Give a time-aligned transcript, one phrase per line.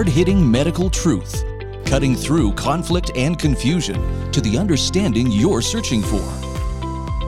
[0.00, 1.44] hard hitting medical truth,
[1.84, 6.26] cutting through conflict and confusion to the understanding you're searching for.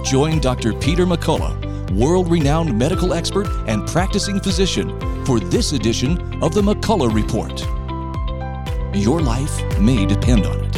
[0.02, 0.72] Join Dr.
[0.72, 7.12] Peter McCullough, world renowned medical expert and practicing physician, for this edition of the McCullough
[7.12, 7.60] Report.
[8.96, 10.74] Your life may depend on it.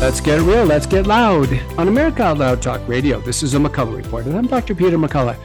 [0.00, 1.48] Let's get real, let's get loud.
[1.78, 4.74] On America Out Loud Talk Radio, this is a McCullough Report, and I'm Dr.
[4.74, 5.38] Peter McCullough.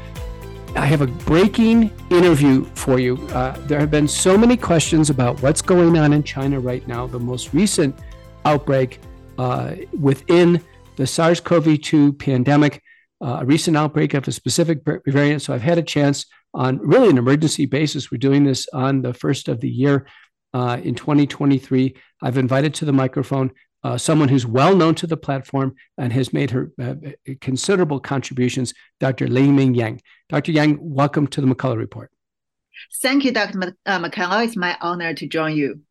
[0.80, 3.18] I have a breaking interview for you.
[3.34, 7.06] Uh, there have been so many questions about what's going on in China right now.
[7.06, 8.00] The most recent
[8.46, 9.02] outbreak
[9.38, 10.64] uh, within
[10.96, 12.82] the SARS CoV 2 pandemic,
[13.20, 15.42] uh, a recent outbreak of a specific variant.
[15.42, 18.10] So I've had a chance on really an emergency basis.
[18.10, 20.08] We're doing this on the first of the year
[20.54, 21.94] uh, in 2023.
[22.22, 23.52] I've invited to the microphone
[23.84, 26.96] uh, someone who's well known to the platform and has made her uh,
[27.42, 29.28] considerable contributions, Dr.
[29.28, 30.02] Ming Yang.
[30.30, 30.52] Dr.
[30.52, 32.12] Yang, welcome to the McCullough Report.
[33.02, 33.76] Thank you, Dr.
[33.86, 34.46] Uh, McCullough.
[34.46, 35.82] It's my honor to join you.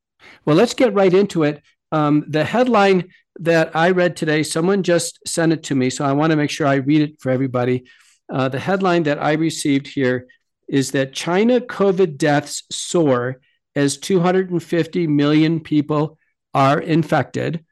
[0.45, 1.63] Well, let's get right into it.
[1.93, 6.13] Um, the headline that I read today, someone just sent it to me, so I
[6.13, 7.85] want to make sure I read it for everybody.
[8.33, 10.27] Uh, the headline that I received here
[10.69, 13.41] is that China COVID deaths soar
[13.75, 16.19] as 250 million people
[16.55, 17.65] are infected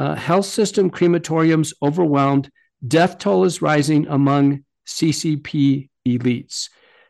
[0.00, 2.50] uh, health system crematoriums overwhelmed.
[2.86, 6.68] Death toll is rising among CCP elites.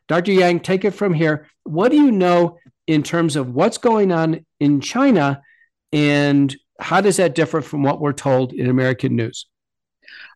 [0.09, 0.33] Dr.
[0.33, 1.48] Yang, take it from here.
[1.65, 5.42] What do you know in terms of what's going on in China,
[5.92, 9.47] and how does that differ from what we're told in American news?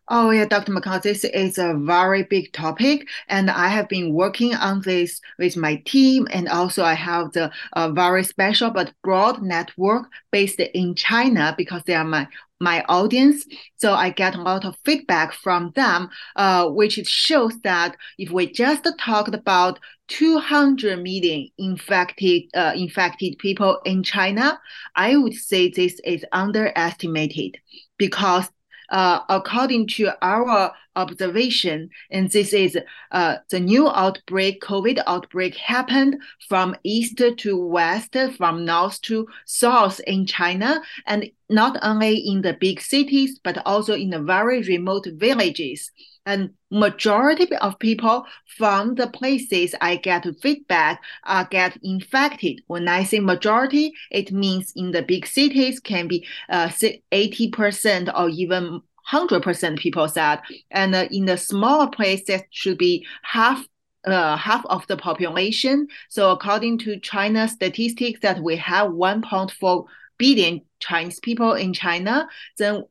[0.07, 0.71] Oh yeah, Dr.
[0.71, 5.57] McCall, this is a very big topic, and I have been working on this with
[5.57, 10.93] my team, and also I have the uh, very special but broad network based in
[10.93, 12.27] China because they are my
[12.59, 13.45] my audience.
[13.77, 18.51] So I get a lot of feedback from them, uh, which shows that if we
[18.51, 24.59] just talked about 200 million infected uh, infected people in China,
[24.95, 27.57] I would say this is underestimated
[27.97, 28.49] because
[28.89, 32.77] Uh, according to our observation, and this is
[33.11, 36.17] uh, the new outbreak, COVID outbreak happened
[36.47, 42.53] from east to west, from north to south in China, and not only in the
[42.53, 45.91] big cities, but also in the very remote villages.
[46.25, 48.25] And majority of people
[48.57, 52.61] from the places I get feedback are get infected.
[52.65, 58.29] When I say majority, it means in the big cities can be uh, 80% or
[58.29, 60.39] even 100% people said.
[60.71, 63.65] And uh, in the smaller places should be half
[64.05, 65.87] uh, half of the population.
[66.09, 69.85] So according to China statistics that we have 1.4
[70.17, 72.27] billion Chinese people in China,
[72.59, 72.83] then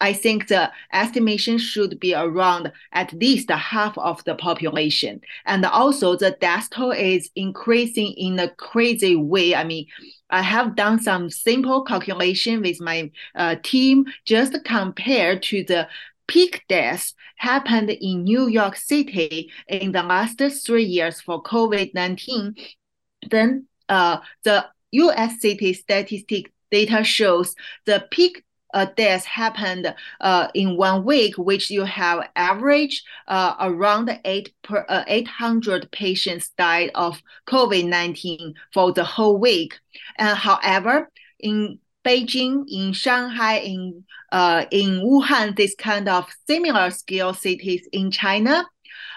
[0.00, 5.20] I think the estimation should be around at least half of the population.
[5.44, 9.54] And also the death toll is increasing in a crazy way.
[9.54, 9.86] I mean,
[10.30, 15.88] I have done some simple calculation with my uh, team just compared to the
[16.26, 22.58] peak deaths happened in New York City in the last three years for COVID-19.
[23.30, 27.54] Then uh, the US city statistic data shows
[27.86, 28.44] the peak
[28.74, 34.84] uh, deaths happened uh, in one week, which you have average uh, around eight per,
[34.88, 39.78] uh, 800 patients died of COVID-19 for the whole week.
[40.16, 47.32] And however, in Beijing, in Shanghai, in uh, in Wuhan, this kind of similar scale
[47.32, 48.66] cities in China,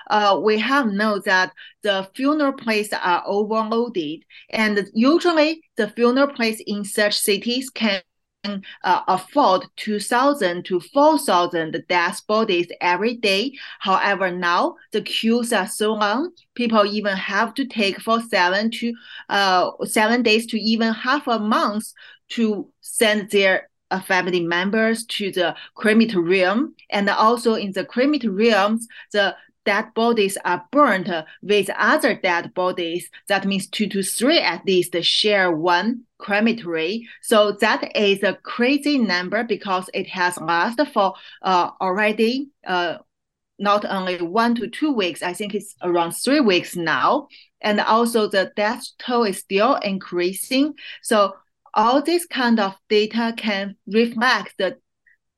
[0.09, 1.51] uh, we have known that
[1.83, 8.01] the funeral places are overloaded, and usually the funeral place in such cities can
[8.43, 13.53] uh, afford 2,000 to 4,000 dead bodies every day.
[13.79, 18.93] However, now the queues are so long, people even have to take for seven to
[19.29, 21.85] uh, seven days to even half a month
[22.29, 26.75] to send their uh, family members to the crematorium.
[26.89, 29.35] And also in the crematoriums, the
[29.65, 31.09] dead bodies are burnt
[31.41, 33.09] with other dead bodies.
[33.27, 37.07] That means two to three at least share one crematory.
[37.21, 42.97] So that is a crazy number because it has lasted for uh, already uh,
[43.59, 47.27] not only one to two weeks, I think it's around three weeks now.
[47.61, 50.73] And also the death toll is still increasing.
[51.03, 51.35] So
[51.73, 54.77] all this kind of data can reflect the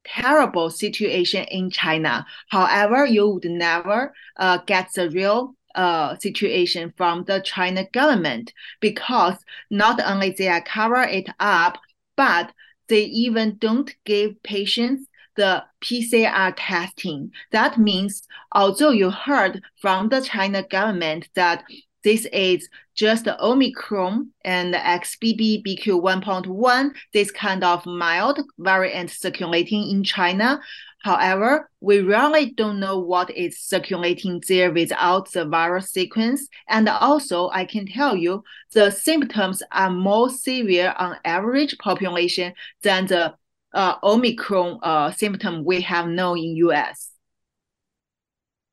[0.05, 2.25] terrible situation in China.
[2.49, 9.37] However, you would never uh, get the real uh, situation from the China government because
[9.69, 11.79] not only they cover it up,
[12.15, 12.51] but
[12.89, 17.31] they even don't give patients the PCR testing.
[17.51, 21.63] That means, although you heard from the China government that
[22.03, 29.09] this is just the Omicron and the XBB BQ 1.1, this kind of mild variant
[29.09, 30.59] circulating in China.
[31.03, 36.47] However, we really don't know what is circulating there without the virus sequence.
[36.69, 38.43] And also, I can tell you
[38.73, 42.53] the symptoms are more severe on average population
[42.83, 43.35] than the
[43.73, 47.12] uh, Omicron uh, symptom we have known in US.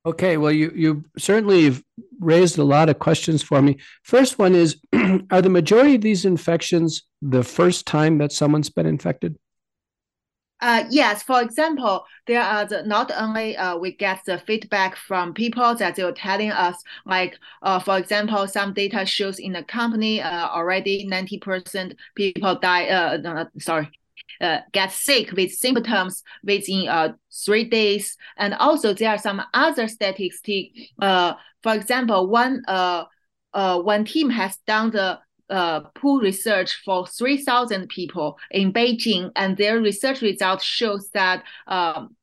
[0.03, 1.83] Okay, well, you you certainly have
[2.19, 3.77] raised a lot of questions for me.
[4.03, 4.77] First one is:
[5.31, 9.37] Are the majority of these infections the first time that someone's been infected?
[10.59, 15.33] Uh, yes, for example, there are the, not only uh, we get the feedback from
[15.33, 20.21] people that they're telling us, like, uh, for example, some data shows in the company
[20.21, 23.89] uh, already 90% people die, uh, sorry,
[24.39, 27.13] uh, get sick with symptoms within uh,
[27.45, 28.17] three days.
[28.37, 30.79] And also there are some other statistics.
[31.01, 31.33] Uh,
[31.63, 33.05] for example, one uh,
[33.53, 35.19] uh, one team has done the
[35.49, 42.15] uh, pool research for 3,000 people in Beijing, and their research results shows that um,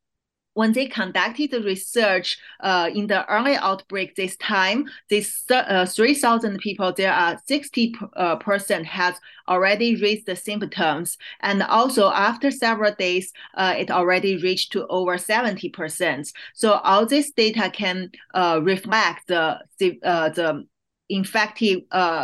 [0.58, 6.58] when they conducted the research uh, in the early outbreak this time, this uh, 3,000
[6.58, 9.14] people, there are 60 uh, percent has
[9.46, 11.16] already reached the symptoms.
[11.43, 16.32] And also after several days, uh, it already reached to over 70 percent.
[16.55, 19.61] So all this data can uh, reflect the,
[20.02, 20.66] uh, the
[21.08, 21.82] infective,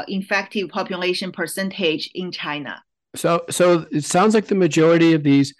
[0.08, 2.82] infective population percentage in China.
[3.14, 5.54] So, so it sounds like the majority of these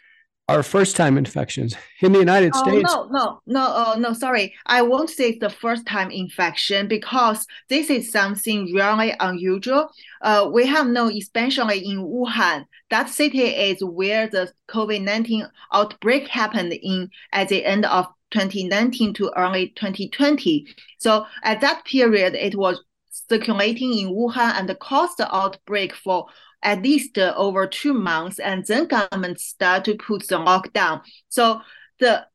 [0.49, 2.93] are first time infections in the United oh, States.
[2.93, 4.55] No, no, no, uh, no, sorry.
[4.67, 9.88] I won't say it's the first time infection because this is something really unusual.
[10.20, 16.29] Uh, we have known, especially in Wuhan, that city is where the COVID 19 outbreak
[16.29, 20.67] happened in at the end of 2019 to early 2020.
[20.99, 22.82] So at that period, it was
[23.29, 26.26] circulating in Wuhan and caused the outbreak for
[26.65, 31.03] at least uh, over two months, and then government start to put the lockdown.
[31.29, 31.61] So
[32.01, 32.27] the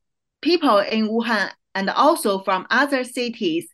[0.41, 3.67] people in Wuhan and also from other cities,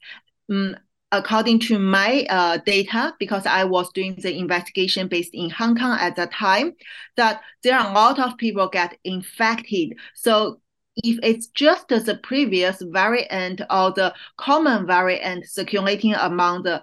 [0.50, 0.76] um,
[1.12, 5.98] according to my uh, data, because I was doing the investigation based in Hong Kong
[6.00, 6.74] at the time,
[7.16, 9.98] that there are a lot of people get infected.
[10.16, 10.60] So
[10.96, 16.82] if it's just the previous variant or the common variant circulating among the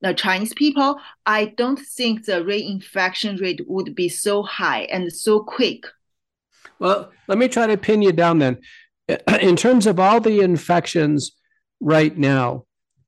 [0.00, 5.40] the Chinese people, I don't think the reinfection rate would be so high and so
[5.40, 5.84] quick.
[6.78, 8.58] Well, let me try to pin you down then.
[9.40, 11.32] In terms of all the infections
[11.80, 12.64] right now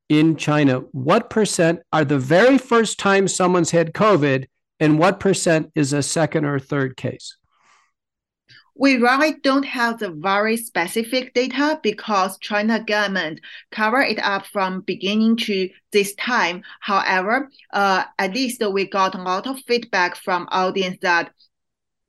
[0.08, 4.46] in China, what percent are the very first time someone's had COVID,
[4.78, 7.36] and what percent is a second or third case?
[8.74, 13.40] We really don't have the very specific data because China government
[13.70, 16.62] cover it up from beginning to this time.
[16.80, 21.32] However, uh, at least we got a lot of feedback from audience that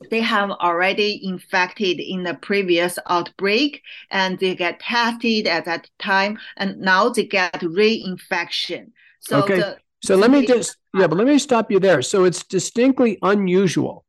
[0.09, 3.81] they have already infected in the previous outbreak
[4.11, 8.91] and they get tested at that time and now they get reinfection.
[9.19, 9.57] So okay.
[9.57, 12.01] The, so let me just yeah, but let me stop you there.
[12.01, 14.05] So it's distinctly unusual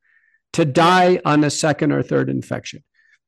[0.54, 2.82] to die on a second or third infection.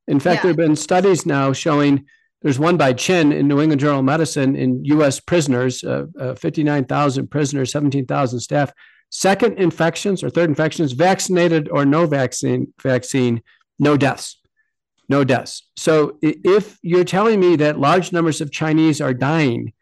[0.08, 0.42] In fact, yeah.
[0.42, 2.06] there have been studies now showing
[2.42, 6.34] there's one by Chin in New England Journal of Medicine in US prisoners, uh, uh,
[6.34, 8.72] 59,000 prisoners, 17,000 staff.
[9.10, 13.42] Second infections or third infections, vaccinated or no vaccine, vaccine,
[13.78, 14.38] no deaths.
[15.08, 15.68] No deaths.
[15.76, 19.72] So if you're telling me that large numbers of Chinese are dying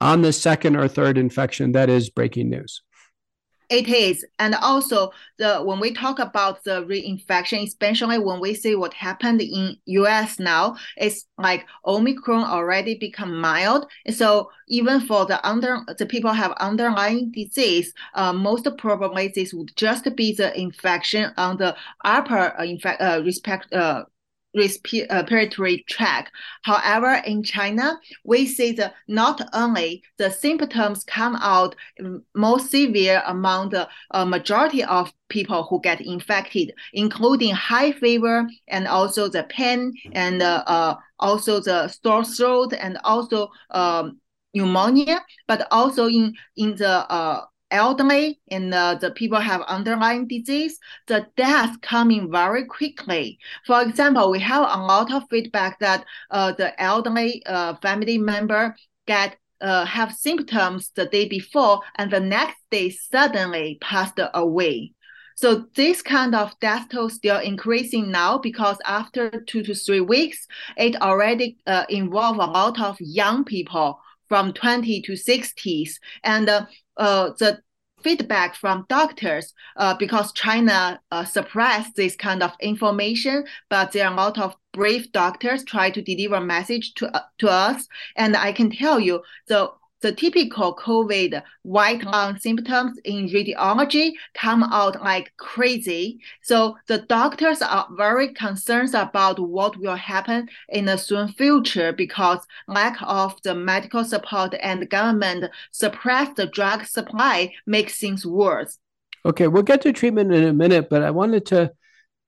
[0.00, 2.82] on the second or third infection, that is breaking news.
[3.72, 8.74] It is, and also the when we talk about the reinfection, especially when we see
[8.74, 10.38] what happened in U.S.
[10.38, 13.86] now, it's like Omicron already become mild.
[14.10, 19.74] So even for the under the people have underlying disease, uh, most probably this would
[19.74, 21.74] just be the infection on the
[22.04, 24.04] upper uh, infect uh, respect uh,
[24.54, 26.30] respiratory tract.
[26.62, 31.74] However, in China, we see that not only the symptoms come out
[32.34, 38.86] more severe among the uh, majority of people who get infected, including high fever and
[38.86, 44.18] also the pain and uh, uh, also the sore throat and also um,
[44.54, 50.78] pneumonia, but also in in the uh, elderly and uh, the people have underlying disease,
[51.08, 53.38] the death coming very quickly.
[53.66, 58.76] For example, we have a lot of feedback that uh, the elderly uh, family member
[59.06, 64.92] get uh, have symptoms the day before and the next day suddenly passed away.
[65.36, 70.46] So this kind of death toll still increasing now because after two to three weeks,
[70.76, 73.98] it already uh, involve a lot of young people
[74.28, 75.94] from 20 to 60s.
[76.24, 77.60] And uh, uh, the
[78.02, 84.12] feedback from doctors uh, because China uh, suppressed this kind of information, but there are
[84.12, 87.86] a lot of brave doctors try to deliver message to, uh, to us.
[88.16, 89.70] And I can tell you the
[90.02, 92.10] the typical COVID white mm-hmm.
[92.10, 96.20] lung symptoms in radiology come out like crazy.
[96.42, 102.40] So the doctors are very concerned about what will happen in the soon future because
[102.66, 108.78] lack of the medical support and government suppress the drug supply makes things worse.
[109.24, 111.72] Okay, we'll get to treatment in a minute, but I wanted to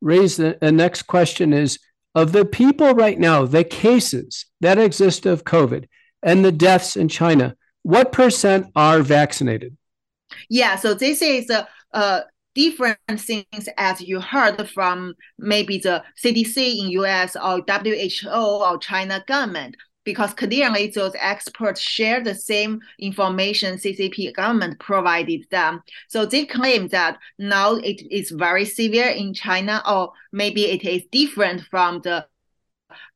[0.00, 1.78] raise the, the next question is
[2.14, 5.87] of the people right now, the cases that exist of COVID
[6.23, 9.76] and the deaths in China, what percent are vaccinated?
[10.49, 12.23] Yeah, so this is a, a
[12.55, 19.23] different things as you heard from maybe the CDC in US or WHO or China
[19.26, 25.83] government because clearly those experts share the same information CCP government provided them.
[26.09, 31.03] So they claim that now it is very severe in China, or maybe it is
[31.11, 32.26] different from the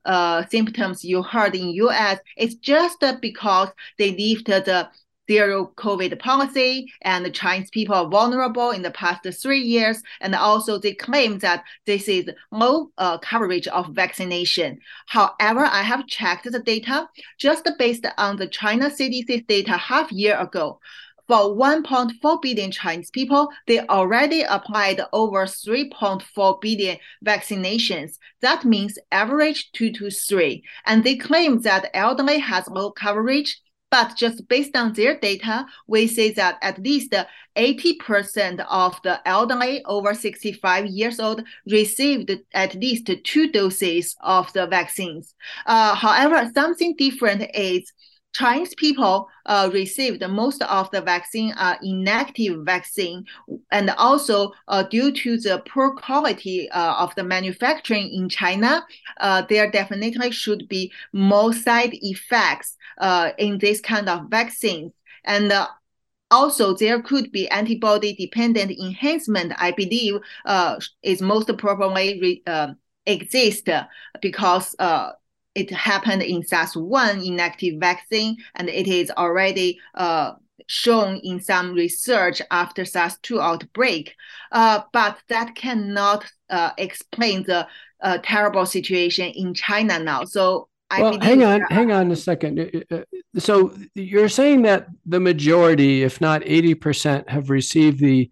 [0.05, 3.69] uh, symptoms you heard in US, it's just because
[3.99, 4.89] they lifted the
[5.31, 10.03] zero COVID policy and the Chinese people are vulnerable in the past three years.
[10.21, 14.79] And also they claim that this is low uh, coverage of vaccination.
[15.07, 17.09] However, I have checked the data
[17.39, 20.81] just based on the China CDC data half year ago
[21.29, 28.19] for 1.4 billion Chinese people, they already applied over 3.4 billion vaccinations.
[28.41, 30.65] That means average two to three.
[30.87, 33.61] And they claim that elderly has low coverage.
[33.91, 37.15] But just based on their data, we say that at least
[37.57, 44.67] 80% of the elderly over 65 years old received at least two doses of the
[44.67, 45.35] vaccines.
[45.65, 47.91] Uh, however, something different is
[48.33, 53.25] Chinese people uh, received most of the vaccine uh, inactive vaccine,
[53.73, 58.85] and also uh, due to the poor quality uh, of the manufacturing in China,
[59.19, 64.93] uh, there definitely should be more side effects uh, in this kind of vaccines.
[65.25, 65.53] And
[66.31, 70.21] also there could be antibody dependent enhancement, I believe
[71.03, 72.75] is most probably re,
[73.07, 73.69] exist
[74.21, 74.77] because
[75.59, 80.33] it happened in SARS-1 inactive vaccine, and it is already uh,
[80.67, 84.15] shown in some research after SARS-2 outbreak.
[84.53, 87.67] Uh, but that cannot uh, explain the
[88.01, 90.25] uh, terrible situation in China now.
[90.25, 92.85] So I well, hang on, hang on a second.
[92.91, 93.03] Uh, uh,
[93.39, 98.31] so you're saying that the majority, if not 80%, have received the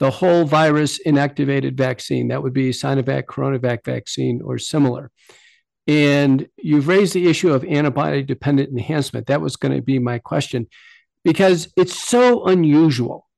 [0.00, 2.28] the whole virus inactivated vaccine.
[2.28, 5.12] That would be Sinovac, Coronavac vaccine, or similar.
[5.86, 9.26] And you've raised the issue of antibody dependent enhancement.
[9.26, 10.66] That was going to be my question
[11.24, 13.28] because it's so unusual.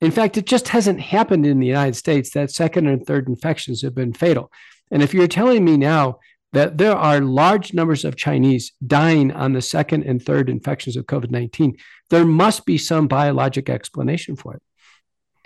[0.00, 3.82] In fact, it just hasn't happened in the United States that second and third infections
[3.82, 4.50] have been fatal.
[4.90, 6.18] And if you're telling me now
[6.52, 11.06] that there are large numbers of Chinese dying on the second and third infections of
[11.06, 11.76] COVID 19,
[12.10, 14.62] there must be some biologic explanation for it.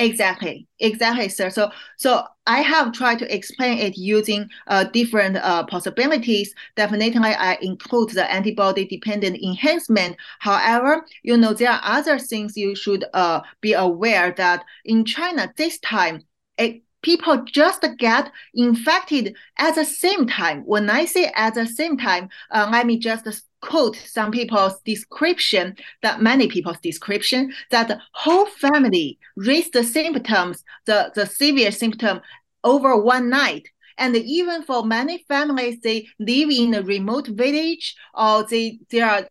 [0.03, 1.49] Exactly, exactly, sir.
[1.49, 6.53] So, so I have tried to explain it using uh, different uh, possibilities.
[6.75, 10.17] Definitely, I include the antibody-dependent enhancement.
[10.41, 15.53] However, you know there are other things you should uh, be aware that in China
[15.57, 16.23] this time,
[16.59, 20.63] it people just get infected at the same time.
[20.65, 23.27] When I say at the same time, uh, let me just
[23.61, 30.65] quote some people's description, that many people's description, that the whole family raised the symptoms,
[30.87, 32.21] the, the severe symptom
[32.65, 33.69] over one night.
[33.99, 39.29] And even for many families, they live in a remote village or they, they are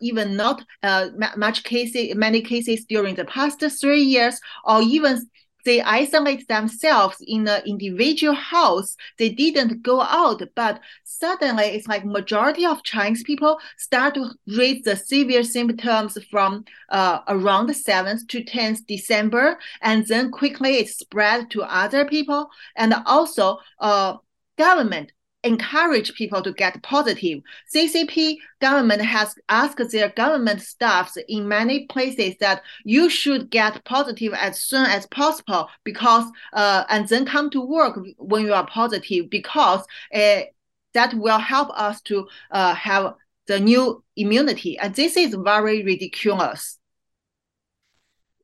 [0.00, 5.28] even not uh, much cases, many cases during the past three years, or even
[5.64, 8.96] they isolate themselves in an individual house.
[9.18, 14.82] They didn't go out, but suddenly it's like majority of Chinese people start to raise
[14.82, 21.50] the severe symptoms from uh, around 7th to 10th December, and then quickly it spread
[21.50, 22.50] to other people.
[22.76, 24.16] And also, uh,
[24.56, 25.12] government
[25.44, 27.40] encourage people to get positive.
[27.72, 34.32] CCP government has asked their government staffs in many places that you should get positive
[34.32, 36.24] as soon as possible because
[36.54, 39.84] uh, and then come to work when you are positive because
[40.14, 40.40] uh,
[40.94, 43.14] that will help us to uh, have
[43.46, 44.78] the new immunity.
[44.78, 46.78] And this is very ridiculous.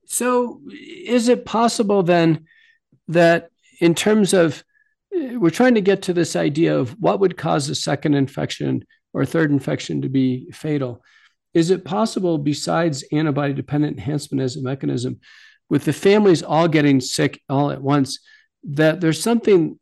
[0.05, 2.47] So, is it possible then
[3.09, 4.65] that in terms of
[5.13, 9.25] we're trying to get to this idea of what would cause a second infection or
[9.25, 11.03] third infection to be fatal.
[11.53, 15.19] is it possible, besides antibody dependent enhancement as a mechanism,
[15.69, 18.21] with the families all getting sick all at once,
[18.63, 19.79] that there's something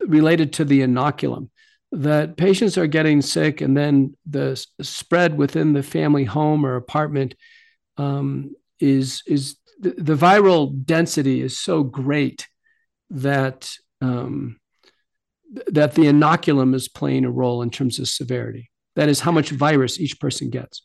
[0.00, 1.50] related to the inoculum?
[1.92, 7.36] That patients are getting sick, and then the spread within the family home or apartment
[7.96, 12.48] um, is is the, the, viral density is so great
[13.10, 14.58] that um,
[15.66, 18.70] that the inoculum is playing a role in terms of severity.
[18.96, 20.82] That is how much virus each person gets.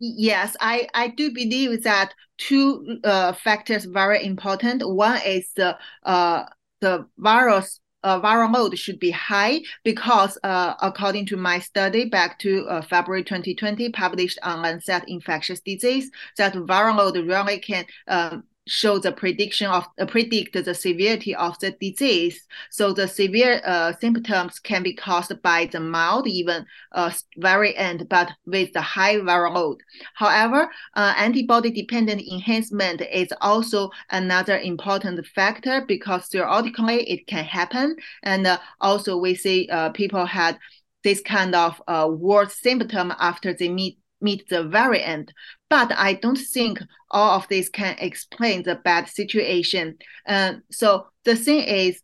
[0.00, 4.82] Yes, I, I do believe that two uh, factors very important.
[4.86, 6.44] One is the uh,
[6.80, 12.38] the virus uh, viral load should be high because uh, according to my study back
[12.40, 18.42] to uh, February 2020 published on Lancet Infectious Disease that viral load really can um,
[18.66, 22.46] show the prediction of uh, predict the severity of the disease.
[22.70, 28.30] So the severe uh, symptoms can be caused by the mild, even uh, variant, but
[28.46, 29.78] with the high viral load.
[30.14, 38.46] However, uh, antibody-dependent enhancement is also another important factor because theoretically it can happen, and
[38.46, 40.58] uh, also we see uh, people had
[41.02, 45.32] this kind of uh, worse symptom after they meet meet the very end.
[45.68, 46.78] But I don't think
[47.10, 49.98] all of this can explain the bad situation.
[50.26, 52.00] Uh, so the thing is,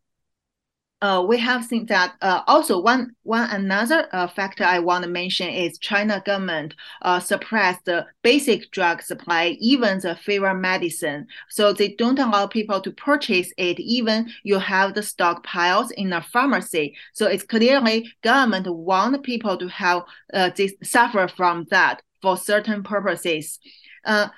[1.01, 5.11] uh, we have seen that uh, also one one another uh, factor I want to
[5.11, 11.27] mention is China government uh, suppressed the basic drug supply, even the fever medicine.
[11.51, 16.21] So they don't allow people to purchase it, even you have the stockpiles in a
[16.21, 16.97] pharmacy.
[17.13, 20.03] So it's clearly government want people to have
[20.35, 23.61] uh, this suffer from that for certain purposes.
[24.05, 24.29] Uh,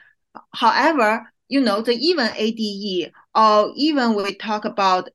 [0.52, 5.08] however, you know, the even ADE or even we talk about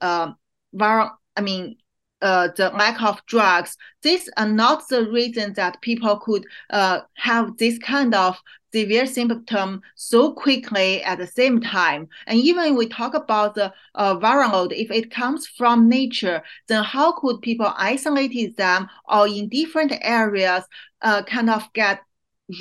[0.76, 1.78] viral, I mean,
[2.22, 7.58] uh, the lack of drugs, these are not the reason that people could uh, have
[7.58, 8.42] this kind of
[8.74, 12.08] severe symptom so quickly at the same time.
[12.28, 16.84] And even we talk about the uh, viral load, if it comes from nature, then
[16.84, 20.64] how could people isolate them or in different areas
[21.02, 22.02] uh, kind of get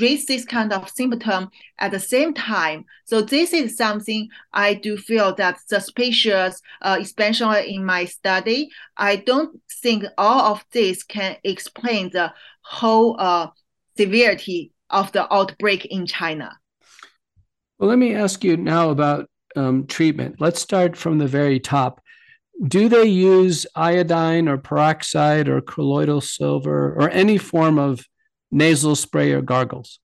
[0.01, 2.85] raise this kind of symptom at the same time.
[3.05, 8.71] So this is something I do feel that suspicious, uh, especially in my study.
[8.97, 13.49] I don't think all of this can explain the whole uh,
[13.97, 16.57] severity of the outbreak in China.
[17.79, 20.37] Well, let me ask you now about um, treatment.
[20.39, 22.01] Let's start from the very top.
[22.69, 28.07] Do they use iodine or peroxide or colloidal silver or any form of
[28.55, 29.99] nasal spray or gargles?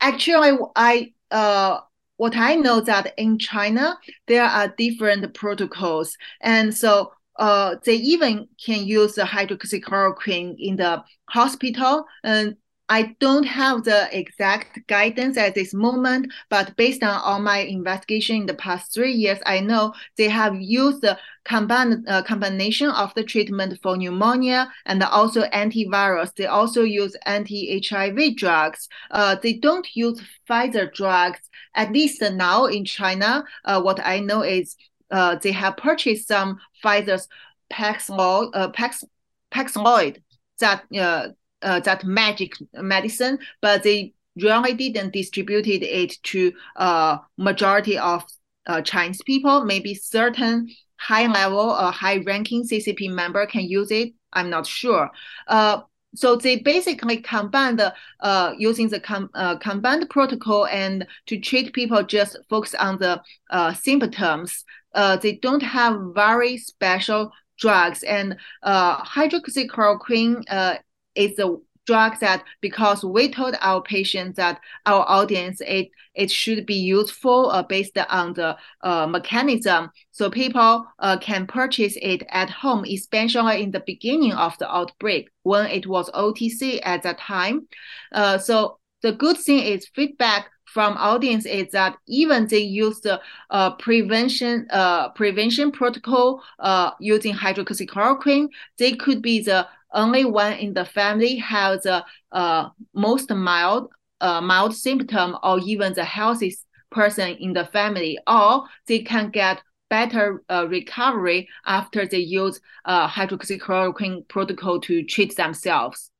[0.00, 1.80] Actually, I uh,
[2.16, 8.48] what I know that in China there are different protocols, and so uh, they even
[8.64, 12.56] can use the hydroxychloroquine in the hospital, and
[12.88, 18.36] I don't have the exact guidance at this moment, but based on all my investigation
[18.36, 23.14] in the past three years, I know they have used the combined uh, combination of
[23.14, 26.34] the treatment for pneumonia and also antivirus.
[26.34, 28.88] They also use anti-HIV drugs.
[29.10, 31.40] Uh, they don't use Pfizer drugs.
[31.74, 34.76] At least now in China, uh, what I know is
[35.10, 37.26] uh, they have purchased some Pfizer's
[37.72, 39.04] Paxlovid, uh, Pax,
[39.50, 40.22] Paxlovid
[40.58, 41.28] that uh,
[41.62, 48.24] uh, that magic medicine, but they really didn't distributed it to uh, majority of
[48.66, 49.64] uh, Chinese people.
[49.64, 54.14] Maybe certain high level or high ranking CCP member can use it.
[54.32, 55.10] I'm not sure.
[55.48, 55.82] Uh,
[56.14, 61.72] so they basically combine the uh, using the com- uh, combined protocol and to treat
[61.72, 64.64] people just focus on the uh, symptoms.
[64.94, 70.74] Uh, they don't have very special drugs and uh, hydroxychloroquine uh,
[71.14, 76.66] is a drug that because we told our patients that our audience it it should
[76.66, 79.90] be useful uh, based on the uh, mechanism.
[80.10, 85.30] So people uh, can purchase it at home especially in the beginning of the outbreak
[85.42, 87.66] when it was otc at that time.
[88.12, 93.20] Uh, so the good thing is feedback from audience is that even they use the
[93.50, 98.48] uh, prevention uh, prevention protocol uh, using hydroxychloroquine,
[98.78, 104.40] they could be the only one in the family has the uh, most mild uh,
[104.40, 110.42] mild symptom or even the healthiest person in the family, or they can get better
[110.48, 116.10] uh, recovery after they use uh, hydroxychloroquine protocol to treat themselves.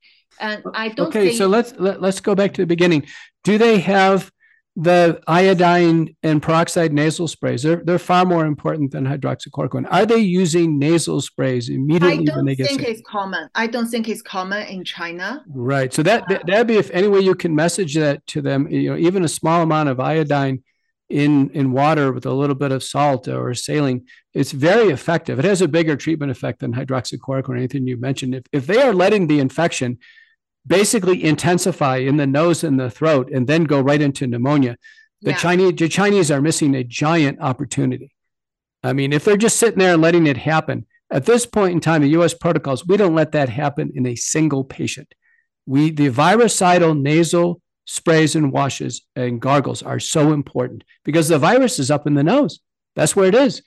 [0.40, 1.08] And I don't.
[1.08, 3.06] Okay, so let's let, us let us go back to the beginning.
[3.44, 4.31] Do they have
[4.74, 9.86] the iodine and peroxide nasal sprays, they're, they're far more important than hydroxychloroquine.
[9.90, 12.72] Are they using nasal sprays immediately when they get sick?
[12.72, 13.48] I don't think it's common.
[13.54, 15.44] I don't think it's common in China.
[15.48, 15.92] Right.
[15.92, 18.90] So that, that that'd be if any way you can message that to them, you
[18.90, 20.62] know, even a small amount of iodine
[21.10, 25.38] in in water with a little bit of salt or saline, it's very effective.
[25.38, 28.34] It has a bigger treatment effect than hydroxychloroquine or anything you mentioned.
[28.34, 29.98] If if they are letting the infection
[30.66, 34.76] basically intensify in the nose and the throat and then go right into pneumonia.
[35.22, 35.36] The yeah.
[35.36, 38.14] Chinese the Chinese are missing a giant opportunity.
[38.82, 41.80] I mean, if they're just sitting there and letting it happen, at this point in
[41.80, 45.14] time, the US protocols, we don't let that happen in a single patient.
[45.66, 51.78] We the virucidal nasal sprays and washes and gargles are so important because the virus
[51.78, 52.60] is up in the nose.
[52.94, 53.62] That's where it is.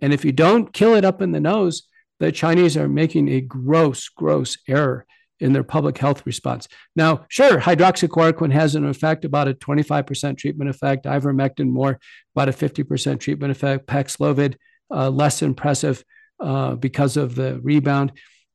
[0.00, 1.88] And if you don't kill it up in the nose,
[2.20, 5.06] the Chinese are making a gross, gross error
[5.40, 6.68] in their public health response.
[6.94, 11.04] Now, sure, hydroxychloroquine has an effect, about a 25% treatment effect.
[11.04, 11.98] Ivermectin more,
[12.34, 13.86] about a 50% treatment effect.
[13.86, 14.56] Paxlovid,
[14.90, 16.04] uh, less impressive
[16.40, 18.12] uh, because of the rebound.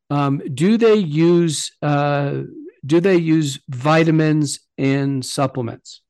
[0.10, 2.42] Um, do they use uh,
[2.86, 6.01] do they use vitamins and supplements?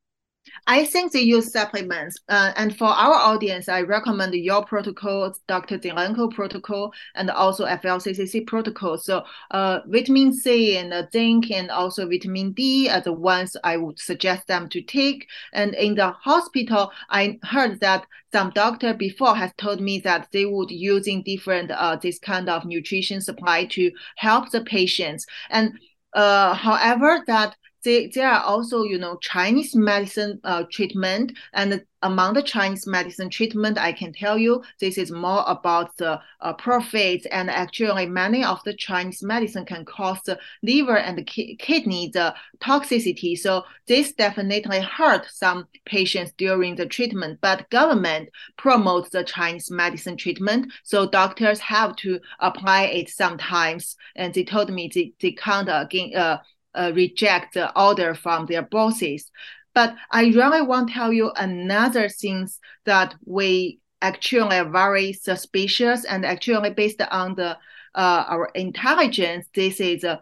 [0.71, 2.17] I think they use supplements.
[2.29, 5.77] Uh, and for our audience, I recommend your protocol, Dr.
[5.77, 8.97] Zelenko protocol, and also FLCCC protocol.
[8.97, 13.99] So uh, vitamin C and zinc and also vitamin D are the ones I would
[13.99, 15.27] suggest them to take.
[15.51, 20.45] And in the hospital, I heard that some doctor before has told me that they
[20.45, 25.25] would using different uh, this kind of nutrition supply to help the patients.
[25.49, 25.73] And
[26.13, 31.34] uh, however, that they, there are also, you know, Chinese medicine uh, treatment.
[31.54, 36.20] And among the Chinese medicine treatment, I can tell you this is more about the
[36.41, 37.26] uh, profits.
[37.28, 42.12] And actually, many of the Chinese medicine can cause the liver and the ki- kidney
[42.13, 43.38] the toxicity.
[43.38, 47.39] So this definitely hurt some patients during the treatment.
[47.41, 53.96] But government promotes the Chinese medicine treatment, so doctors have to apply it sometimes.
[54.15, 56.15] And they told me they, they can't again.
[56.15, 56.38] Uh,
[56.73, 59.29] uh, reject the order from their bosses.
[59.73, 66.03] But I really want to tell you another things that we actually are very suspicious
[66.05, 67.57] and actually based on the
[67.93, 70.17] uh, our intelligence, this is uh,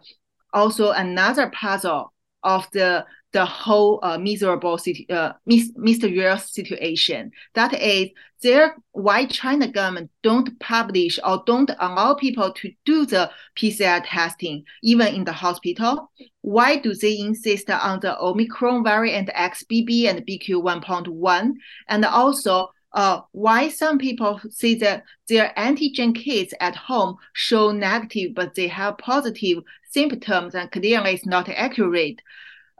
[0.52, 4.78] also another puzzle of the the whole uh, miserable
[5.10, 7.30] uh, mysterious situation.
[7.54, 8.08] That is,
[8.42, 14.64] there why China government don't publish or don't allow people to do the PCR testing
[14.82, 16.10] even in the hospital.
[16.40, 21.52] Why do they insist on the Omicron variant XBB and BQ 1.1?
[21.88, 28.34] And also, uh, why some people say that their antigen kits at home show negative,
[28.34, 32.20] but they have positive symptoms and clearly it's not accurate.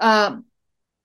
[0.01, 0.39] Uh,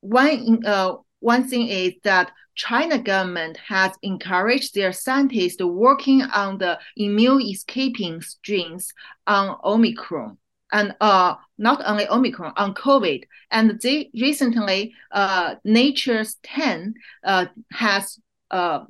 [0.02, 6.80] one uh, one thing is that China government has encouraged their scientists working on the
[6.96, 8.94] immune escaping strains
[9.28, 10.38] on Omicron
[10.72, 13.24] and uh, not only Omicron, on COVID.
[13.52, 18.20] And they recently, uh, Nature's 10 uh, has
[18.52, 18.86] uh,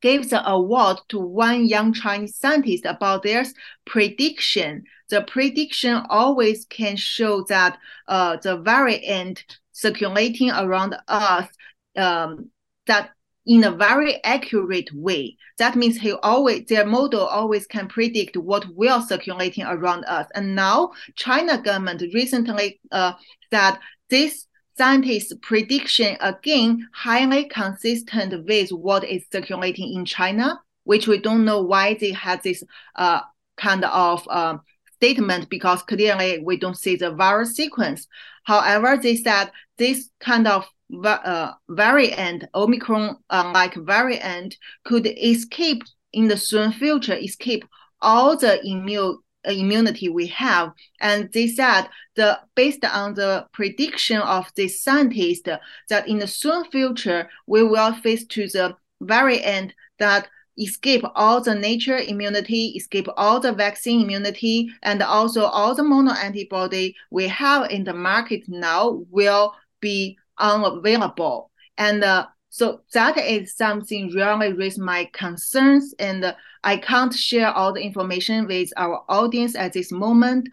[0.00, 3.44] gave the award to one young Chinese scientist about their
[3.84, 4.84] prediction.
[5.10, 11.48] The prediction always can show that uh, the variant circulating around us
[11.96, 12.50] um,
[12.86, 13.10] that
[13.46, 15.36] in a very accurate way.
[15.58, 20.26] That means he always their model always can predict what will circulating around us.
[20.34, 23.14] And now China government recently uh,
[23.50, 24.46] that this
[24.76, 31.62] scientists' prediction again highly consistent with what is circulating in China, which we don't know
[31.62, 32.62] why they had this
[32.96, 33.20] uh,
[33.56, 34.56] kind of uh,
[35.00, 38.06] statement because clearly we don't see the virus sequence.
[38.44, 40.68] However, they said this kind of
[41.04, 45.82] uh, variant, Omicron uh, like variant, could escape
[46.12, 47.64] in the soon future, escape
[48.02, 50.72] all the immune immunity we have.
[51.00, 55.48] And they said the based on the prediction of this scientist
[55.88, 60.28] that in the soon future we will face to the variant that
[60.60, 66.12] escape all the nature immunity, escape all the vaccine immunity, and also all the mono
[66.12, 71.50] antibody we have in the market now will be unavailable.
[71.78, 77.72] And uh, so that is something really raised my concerns, and I can't share all
[77.72, 80.48] the information with our audience at this moment.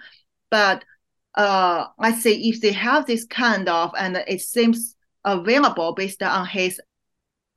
[0.50, 0.86] But
[1.36, 6.46] uh, let's say if they have this kind of, and it seems available based on
[6.46, 6.80] his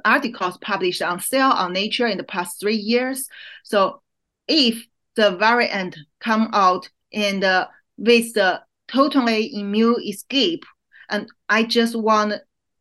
[0.05, 3.29] articles published on Cell on Nature in the past three years.
[3.65, 4.03] So
[4.49, 4.85] if
[5.17, 10.65] the variant come out and uh, with the totally immune escape,
[11.09, 12.35] and I just want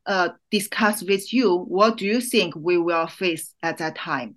[0.06, 4.36] uh, discuss with you what do you think we will face at that time.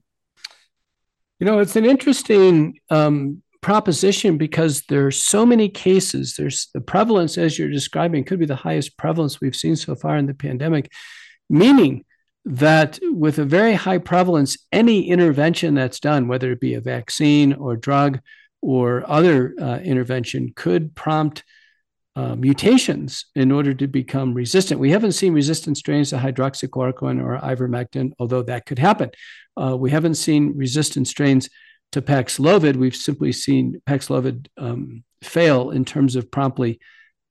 [1.39, 6.35] You know, it's an interesting um, proposition because there are so many cases.
[6.37, 10.17] There's the prevalence, as you're describing, could be the highest prevalence we've seen so far
[10.17, 10.91] in the pandemic,
[11.49, 12.05] meaning
[12.45, 17.53] that with a very high prevalence, any intervention that's done, whether it be a vaccine
[17.53, 18.21] or drug
[18.61, 21.45] or other uh, intervention, could prompt
[22.15, 24.81] uh, mutations in order to become resistant.
[24.81, 29.11] We haven't seen resistant strains to hydroxychloroquine or ivermectin, although that could happen.
[29.57, 31.49] Uh, we haven't seen resistant strains
[31.93, 32.77] to Paxlovid.
[32.77, 36.81] We've simply seen Paxlovid um, fail in terms of promptly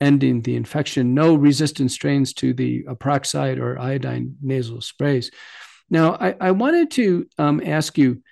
[0.01, 1.13] ending the infection.
[1.13, 5.31] No resistant strains to the peroxide or iodine nasal sprays.
[5.89, 8.23] Now, I, I wanted to um, ask you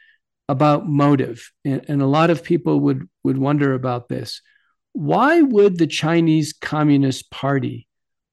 [0.47, 4.41] about motive, and, and, a lot of people would would wonder about this.
[4.93, 7.87] Why would the Chinese Communist Party?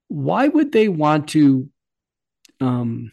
[0.09, 1.69] Why would they want to
[2.61, 3.11] um,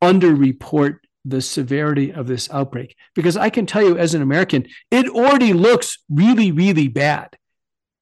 [0.00, 2.94] underreport the severity of this outbreak?
[3.16, 7.36] Because I can tell you, as an American, it already looks really, really bad.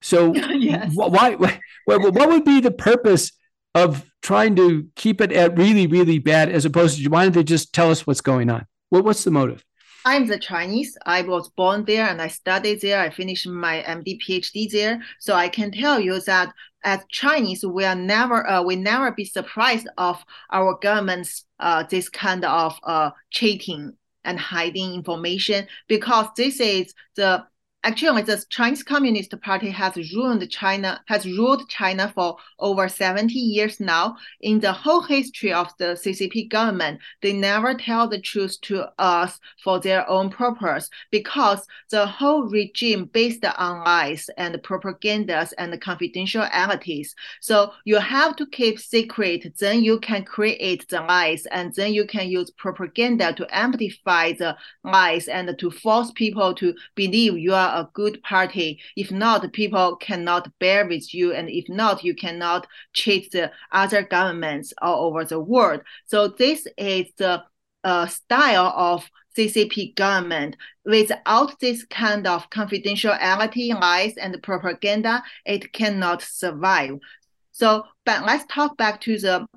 [0.05, 0.91] So yes.
[0.93, 3.31] why, why what would be the purpose
[3.73, 7.43] of trying to keep it at really really bad as opposed to why don't they
[7.43, 8.67] just tell us what's going on?
[8.89, 9.65] What what's the motive?
[10.05, 10.95] I'm the Chinese.
[11.07, 12.99] I was born there and I studied there.
[13.01, 15.01] I finished my MD PhD there.
[15.19, 19.25] So I can tell you that as Chinese, we are never uh, we never be
[19.25, 26.59] surprised of our government's uh, this kind of uh, cheating and hiding information because this
[26.59, 27.43] is the
[27.85, 33.79] Actually, the Chinese Communist Party has ruled China has ruled China for over 70 years
[33.79, 34.17] now.
[34.41, 39.39] In the whole history of the CCP government, they never tell the truth to us
[39.63, 47.13] for their own purpose because the whole regime based on lies and propagandas and confidentialities.
[47.39, 52.07] So you have to keep secret, then you can create the lies, and then you
[52.07, 57.74] can use propaganda to amplify the lies and to force people to believe you are
[57.75, 58.79] a good party.
[58.95, 61.33] If not, people cannot bear with you.
[61.33, 65.81] And if not, you cannot cheat the other governments all over the world.
[66.05, 67.43] So this is the
[67.83, 70.55] uh, style of CCP government.
[70.85, 76.97] Without this kind of confidentiality, lies, and propaganda, it cannot survive.
[77.51, 79.47] So, but let's talk back to the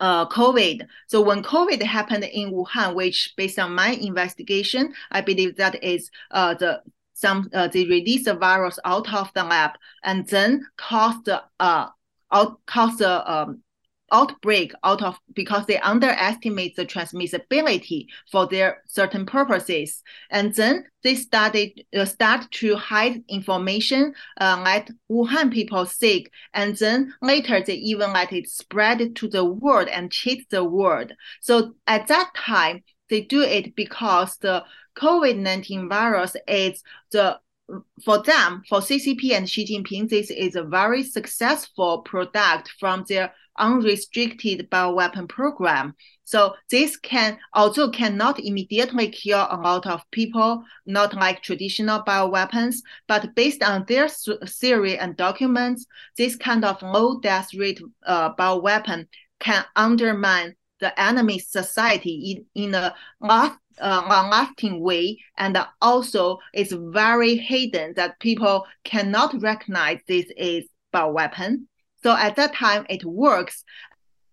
[0.00, 0.86] uh, COVID.
[1.06, 6.10] So when COVID happened in Wuhan, which based on my investigation, I believe that is
[6.30, 6.82] uh, the
[7.20, 11.86] some uh, they release the virus out of the lab and then cause the uh
[12.32, 13.62] out cause the um
[14.12, 20.02] outbreak out of because they underestimate the transmissibility for their certain purposes.
[20.30, 26.76] And then they started uh, start to hide information uh, let wuhan people sick and
[26.76, 31.12] then later they even let it spread to the world and cheat the world.
[31.40, 34.64] So at that time they do it because the
[34.96, 37.38] COVID-19 virus is the
[38.04, 43.32] for them, for CCP and Xi Jinping, this is a very successful product from their
[43.58, 45.94] unrestricted bioweapon program.
[46.24, 52.76] So this can also cannot immediately kill a lot of people, not like traditional bioweapons,
[53.06, 59.06] but based on their theory and documents, this kind of low death rate uh, bioweapon
[59.40, 66.72] can undermine the enemy society in, in a last, uh, long-lasting way, and also it's
[66.72, 71.68] very hidden that people cannot recognize this is a weapon.
[72.02, 73.62] So at that time, it works.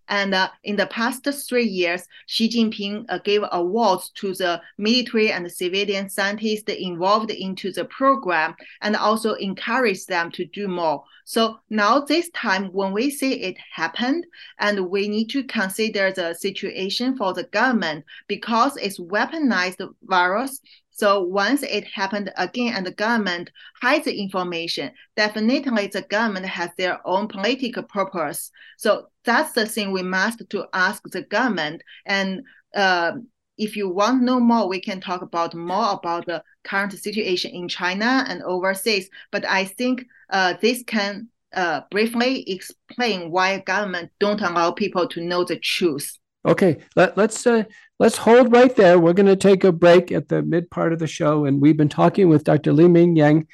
[0.09, 5.31] And uh, in the past three years, Xi Jinping uh, gave awards to the military
[5.31, 11.03] and civilian scientists involved into the program and also encouraged them to do more.
[11.25, 14.25] So now this time when we see it happened
[14.59, 20.61] and we need to consider the situation for the government because it's weaponized virus.
[20.97, 26.71] So once it happened again and the government hides the information, definitely the government has
[26.75, 28.49] their own political purpose.
[28.79, 31.83] So that's the thing we must to ask the government.
[32.07, 32.41] And
[32.73, 33.11] uh,
[33.59, 37.51] if you want to know more, we can talk about more about the current situation
[37.51, 39.07] in China and overseas.
[39.31, 45.21] But I think uh, this can uh, briefly explain why government don't allow people to
[45.21, 46.17] know the truth.
[46.47, 47.65] Okay, Let, let's uh,
[47.99, 48.99] let's hold right there.
[48.99, 51.75] We're going to take a break at the mid part of the show, and we've
[51.75, 52.71] been talking with Dr.
[52.71, 53.47] Li Ming Yang,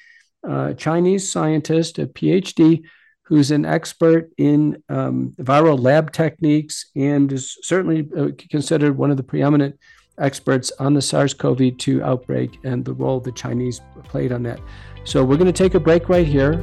[0.47, 2.83] uh, Chinese scientist, a PhD,
[3.23, 9.17] who's an expert in um, viral lab techniques and is certainly uh, considered one of
[9.17, 9.79] the preeminent
[10.19, 14.59] experts on the SARS-CoV-2 outbreak and the role the Chinese played on that.
[15.03, 16.61] So we're going to take a break right here.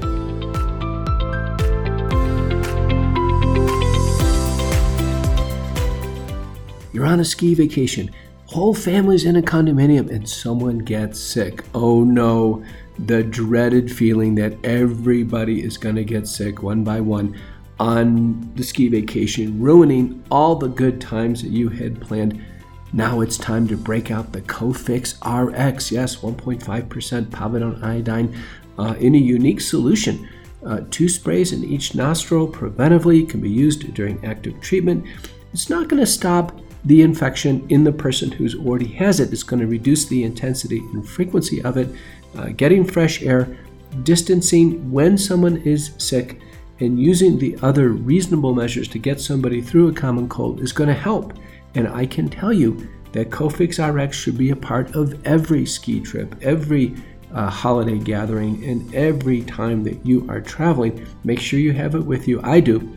[7.01, 8.11] You're on a ski vacation,
[8.45, 11.65] whole family's in a condominium, and someone gets sick.
[11.73, 12.63] Oh no,
[12.99, 17.41] the dreaded feeling that everybody is going to get sick one by one
[17.79, 22.45] on the ski vacation, ruining all the good times that you had planned.
[22.93, 25.91] Now it's time to break out the Cofix RX.
[25.91, 28.39] Yes, 1.5% povidone iodine
[28.79, 30.29] uh, in a unique solution.
[30.67, 35.07] Uh, two sprays in each nostril preventively can be used during active treatment.
[35.55, 39.33] It's not going to stop the infection in the person who's already has it.
[39.33, 41.89] It's going to reduce the intensity and frequency of it.
[42.37, 43.59] Uh, getting fresh air,
[44.03, 46.41] distancing when someone is sick,
[46.79, 50.89] and using the other reasonable measures to get somebody through a common cold is going
[50.89, 51.35] to help.
[51.75, 56.01] And I can tell you that Cofix RX should be a part of every ski
[56.01, 56.95] trip, every
[57.35, 61.07] uh, holiday gathering, and every time that you are traveling.
[61.25, 62.41] Make sure you have it with you.
[62.43, 62.97] I do.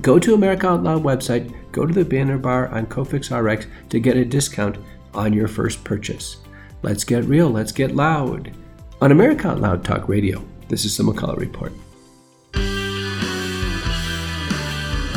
[0.00, 4.00] Go to America Out Loud website, go to the banner bar on Cofix RX to
[4.00, 4.78] get a discount
[5.12, 6.38] on your first purchase.
[6.82, 8.52] Let's get real, let's get loud.
[9.00, 11.72] On America Out Loud Talk Radio, this is the McCullough Report.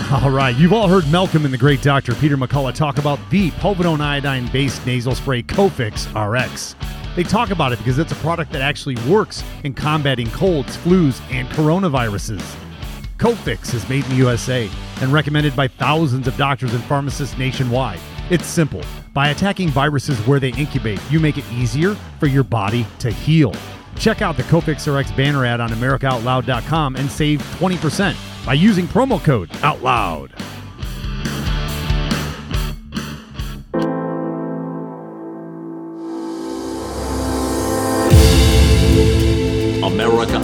[0.10, 2.16] All right, you've all heard Malcolm and the great Dr.
[2.16, 6.76] Peter McCullough talk about the povidone iodine based nasal spray Cofix RX.
[7.16, 11.22] They talk about it because it's a product that actually works in combating colds, flus,
[11.32, 12.67] and coronaviruses.
[13.18, 14.70] Cofix is made in the USA
[15.02, 18.00] and recommended by thousands of doctors and pharmacists nationwide.
[18.30, 18.84] It's simple.
[19.14, 23.54] By attacking viruses where they incubate, you make it easier for your body to heal.
[23.98, 29.24] Check out the Cofix RX banner ad on AmericaOutloud.com and save 20% by using promo
[29.24, 30.32] code OUTLOUD.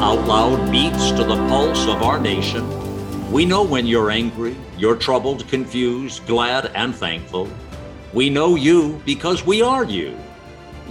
[0.04, 2.62] Out Loud beats to the pulse of our nation.
[3.32, 7.48] We know when you're angry, you're troubled, confused, glad, and thankful.
[8.12, 10.18] We know you because we are you.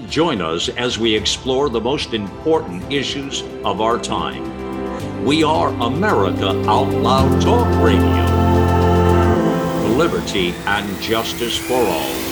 [0.08, 5.26] Join us as we explore the most important issues of our time.
[5.26, 8.24] We are America Out Loud Talk Radio.
[9.94, 12.31] Liberty and justice for all.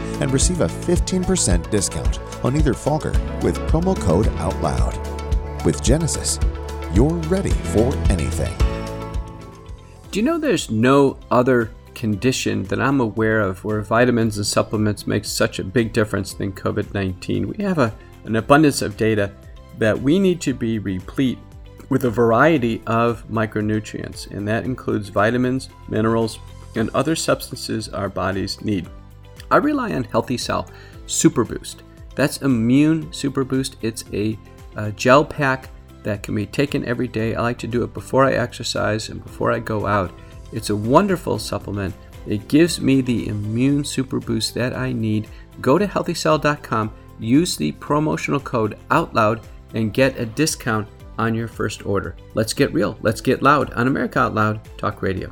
[0.21, 5.65] and receive a 15% discount on either fogger with promo code OUTLOUD.
[5.65, 6.39] With Genesis,
[6.93, 8.55] you're ready for anything.
[10.11, 15.07] Do you know there's no other condition that I'm aware of where vitamins and supplements
[15.07, 17.47] make such a big difference than COVID 19?
[17.47, 17.93] We have a,
[18.25, 19.31] an abundance of data
[19.79, 21.39] that we need to be replete
[21.89, 26.39] with a variety of micronutrients, and that includes vitamins, minerals,
[26.75, 28.87] and other substances our bodies need.
[29.51, 30.69] I rely on Healthy Cell
[31.05, 31.83] Super Boost.
[32.15, 33.77] That's Immune Super Boost.
[33.81, 34.37] It's a,
[34.75, 35.69] a, gel pack
[36.03, 37.35] that can be taken every day.
[37.35, 40.11] I like to do it before I exercise and before I go out.
[40.51, 41.93] It's a wonderful supplement.
[42.27, 45.27] It gives me the immune super boost that I need.
[45.59, 50.87] Go to healthycell.com, use the promotional code OUTLOUD and get a discount
[51.17, 52.15] on your first order.
[52.33, 52.97] Let's get real.
[53.01, 55.31] Let's get loud on America Out Loud Talk Radio.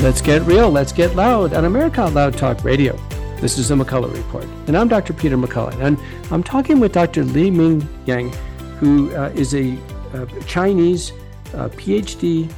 [0.00, 2.96] Let's get real, let's get loud on America Out Loud Talk Radio.
[3.40, 5.12] This is the McCullough Report, and I'm Dr.
[5.12, 5.98] Peter McCullough, and
[6.30, 7.24] I'm talking with Dr.
[7.24, 8.32] Li Ming Yang,
[8.78, 9.76] who uh, is a,
[10.12, 11.10] a Chinese
[11.52, 12.48] uh, PhD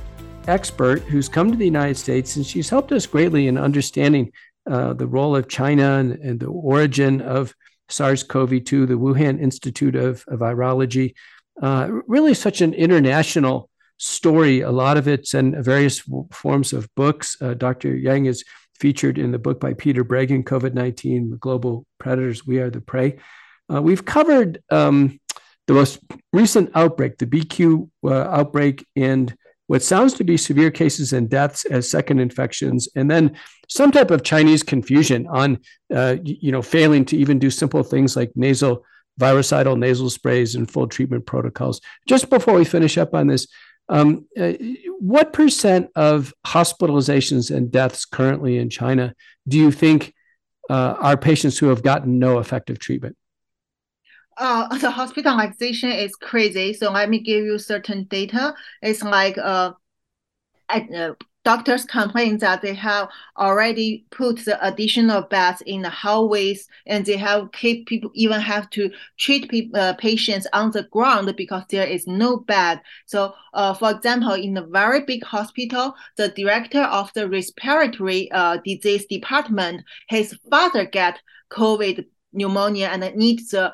[0.49, 4.31] expert who's come to the United States, and she's helped us greatly in understanding
[4.71, 7.55] uh, the role of China and, and the origin of
[7.89, 11.15] SARS CoV 2, the Wuhan Institute of, of Virology.
[11.63, 13.70] Uh, really, such an international
[14.01, 14.63] story.
[14.63, 17.37] A lot of it's in various forms of books.
[17.41, 17.95] Uh, Dr.
[17.95, 18.45] Yan is
[18.79, 23.19] featured in the book by Peter Breggin, COVID 19, Global Predators, We Are the Prey.
[23.73, 25.21] Uh, we've covered um,
[25.67, 26.01] the most
[26.33, 29.37] recent outbreak, the BQ uh, outbreak, and
[29.67, 33.37] what sounds to be severe cases and deaths as second infections, and then
[33.69, 35.59] some type of Chinese confusion on,
[35.95, 38.85] uh, you know, failing to even do simple things like nasal
[39.19, 41.81] virucidal nasal sprays and full treatment protocols.
[42.09, 43.47] Just before we finish up on this,
[43.91, 44.53] um, uh,
[45.01, 49.15] what percent of hospitalizations and deaths currently in China
[49.49, 50.15] do you think
[50.71, 53.17] uh, are patients who have gotten no effective treatment?
[54.37, 56.73] Uh, the hospitalization is crazy.
[56.73, 58.55] So let me give you certain data.
[58.81, 59.73] It's like uh,
[60.69, 61.15] at, uh,
[61.51, 67.17] doctors complain that they have already put the additional beds in the hallways and they
[67.17, 68.89] have keep people even have to
[69.19, 73.91] treat people, uh, patients on the ground because there is no bed so uh, for
[73.91, 80.29] example in a very big hospital the director of the respiratory uh, disease department his
[80.51, 81.19] father get
[81.51, 83.73] covid pneumonia and needs uh,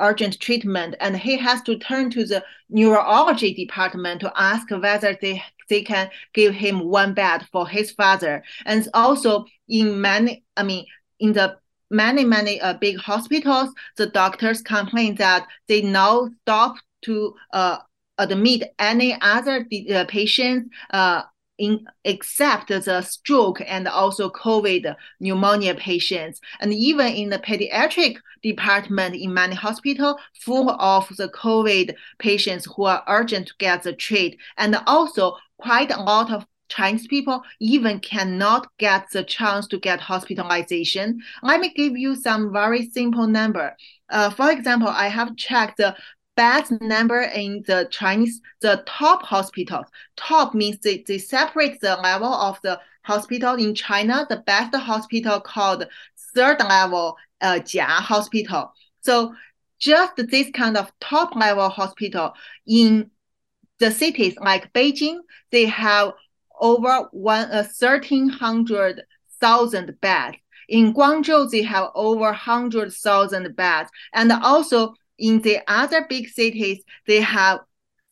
[0.00, 5.42] urgent treatment and he has to turn to the neurology department to ask whether they
[5.68, 8.42] they can give him one bed for his father.
[8.66, 10.84] And also in many, I mean,
[11.18, 11.56] in the
[11.90, 17.78] many, many uh, big hospitals, the doctors complain that they now stop to uh,
[18.18, 21.22] admit any other uh, patients uh,
[21.58, 26.40] in except the stroke and also COVID pneumonia patients.
[26.60, 32.84] And even in the pediatric department in many hospitals, full of the COVID patients who
[32.84, 34.38] are urgent to get the treat.
[34.56, 40.00] And also quite a lot of Chinese people even cannot get the chance to get
[40.00, 41.20] hospitalization.
[41.42, 43.76] Let me give you some very simple number.
[44.08, 45.94] Uh, for example, I have checked the
[46.36, 49.86] best number in the Chinese, the top hospitals.
[50.16, 54.26] Top means they, they separate the level of the hospital in China.
[54.28, 55.86] The best hospital called
[56.34, 58.72] third level uh, Jia Hospital.
[59.02, 59.34] So
[59.78, 62.32] just this kind of top level hospital
[62.66, 63.10] in
[63.78, 65.18] the cities like Beijing,
[65.50, 66.12] they have
[66.60, 69.02] over one uh, thirteen hundred
[69.40, 70.36] thousand beds.
[70.68, 76.82] In Guangzhou, they have over hundred thousand beds, and also in the other big cities,
[77.06, 77.60] they have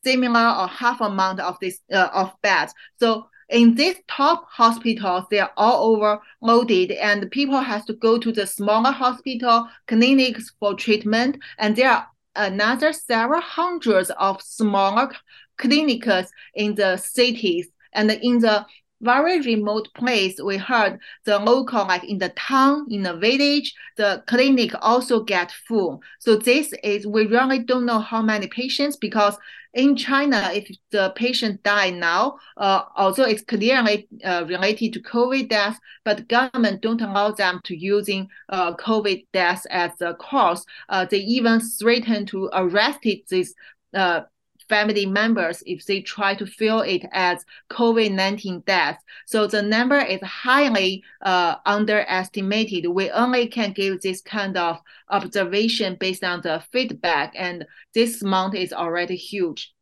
[0.05, 2.73] similar or half amount of this uh, of beds.
[2.99, 5.95] So in these top hospitals, they are all
[6.41, 11.91] overloaded, and people have to go to the smaller hospital clinics for treatment, and there
[11.91, 15.11] are another several hundreds of smaller
[15.59, 18.65] clinics in the cities and in the
[19.01, 24.23] very remote place, we heard the local, like in the town, in the village, the
[24.27, 26.03] clinic also get full.
[26.19, 29.37] So this is, we really don't know how many patients because
[29.73, 35.49] in China, if the patient die now, uh, although it's clearly uh, related to COVID
[35.49, 40.67] death, but government don't allow them to using uh, COVID death as a cause.
[40.89, 43.55] Uh, they even threaten to arrest this
[43.95, 44.23] uh,
[44.71, 49.03] family members if they try to fill it as COVID 19 deaths.
[49.27, 52.87] So the number is highly uh, underestimated.
[52.87, 54.79] We only can give this kind of
[55.11, 59.75] observation based on the feedback, and this amount is already huge.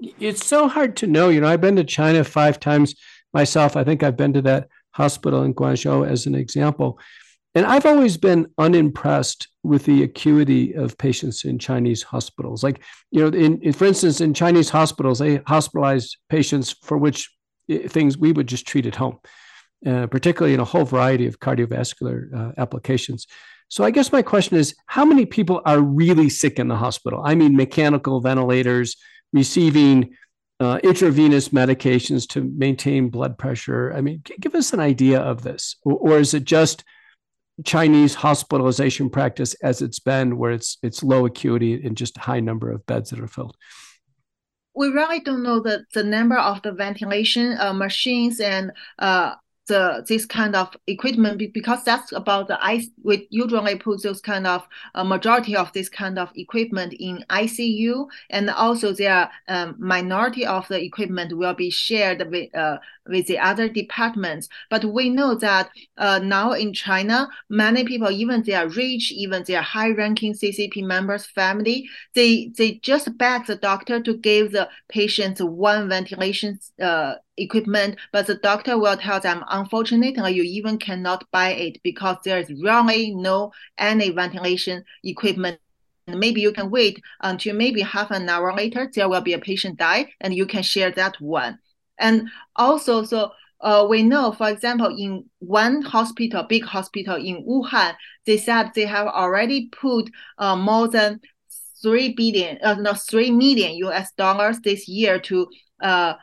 [0.00, 1.28] It's so hard to know.
[1.28, 2.94] You know, I've been to China five times
[3.34, 3.76] myself.
[3.76, 6.98] I think I've been to that hospital in Guangzhou as an example.
[7.56, 12.62] And I've always been unimpressed with the acuity of patients in Chinese hospitals.
[12.62, 17.34] Like, you know, in, in, for instance, in Chinese hospitals, they hospitalize patients for which
[17.70, 19.20] eh, things we would just treat at home,
[19.86, 23.26] uh, particularly in a whole variety of cardiovascular uh, applications.
[23.68, 27.22] So I guess my question is, how many people are really sick in the hospital?
[27.24, 28.96] I mean, mechanical ventilators,
[29.32, 30.14] receiving
[30.60, 33.94] uh, intravenous medications to maintain blood pressure.
[33.94, 36.84] I mean, give us an idea of this, or, or is it just
[37.64, 42.70] Chinese hospitalization practice as it's been, where it's it's low acuity and just high number
[42.70, 43.56] of beds that are filled?
[44.74, 49.36] We really don't know the, the number of the ventilation uh, machines and uh,
[49.66, 54.46] the this kind of equipment because that's about the ice we usually put those kind
[54.46, 60.46] of uh, majority of this kind of equipment in ICU and also their um, minority
[60.46, 62.78] of the equipment will be shared with uh,
[63.08, 68.42] with the other departments but we know that uh, now in China many people even
[68.42, 73.46] they are rich even they are high ranking CCP members family they they just beg
[73.46, 79.20] the doctor to give the patients one ventilation uh, equipment, but the doctor will tell
[79.20, 85.58] them, unfortunately, you even cannot buy it because there is really no any ventilation equipment.
[86.06, 89.78] Maybe you can wait until maybe half an hour later, there will be a patient
[89.78, 91.58] die, and you can share that one.
[91.98, 97.94] And also, so uh, we know, for example, in one hospital, big hospital in Wuhan,
[98.26, 101.20] they said they have already put uh, more than
[101.82, 105.48] three billion, uh, no, three million US dollars this year to
[105.82, 106.14] uh,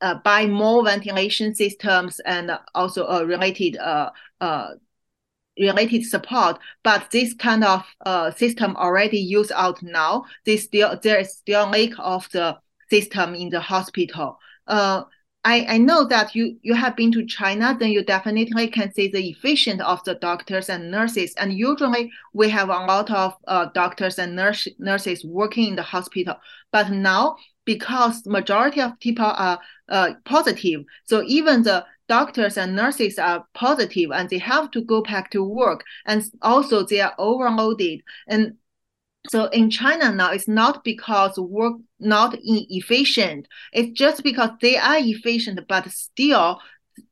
[0.00, 4.70] uh, buy more ventilation systems and also uh, related uh, uh,
[5.58, 6.58] related support.
[6.82, 10.24] But this kind of uh, system already used out now.
[10.46, 14.38] They still there is still lack of the system in the hospital.
[14.70, 15.02] Uh,
[15.42, 19.08] I, I know that you, you have been to China, then you definitely can see
[19.08, 21.32] the efficient of the doctors and nurses.
[21.38, 25.82] And usually we have a lot of uh, doctors and nurse, nurses working in the
[25.82, 26.34] hospital.
[26.72, 29.58] But now, because majority of people are
[29.88, 35.00] uh, positive, so even the doctors and nurses are positive and they have to go
[35.02, 35.84] back to work.
[36.04, 38.00] And also they are overloaded.
[38.28, 38.56] And
[39.28, 43.46] so in China now, it's not because work not inefficient.
[43.72, 46.60] It's just because they are efficient, but still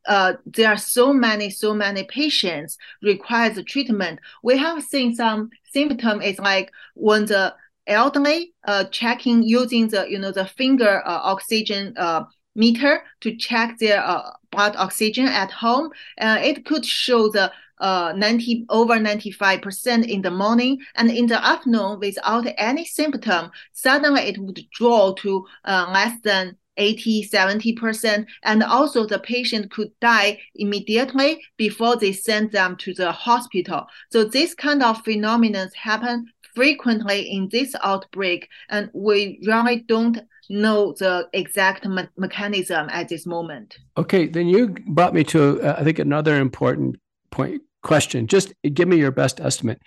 [0.06, 4.20] uh, there are so many, so many patients requires treatment.
[4.42, 7.54] We have seen some symptom is like when the
[7.86, 13.78] elderly uh, checking using the you know the finger uh, oxygen uh, meter to check
[13.78, 15.90] their uh, blood oxygen at home.
[16.20, 21.44] Uh, it could show the uh, 90 over 95% in the morning and in the
[21.44, 28.62] afternoon without any symptom suddenly it would draw to uh, less than 80 70% and
[28.62, 33.86] also the patient could die immediately before they send them to the hospital.
[34.10, 40.18] So this kind of phenomenon happen frequently in this outbreak and we really don't
[40.48, 43.78] know the exact me- mechanism at this moment.
[43.96, 46.96] Okay then you brought me to uh, i think another important
[47.30, 48.26] point question.
[48.26, 49.80] Just give me your best estimate.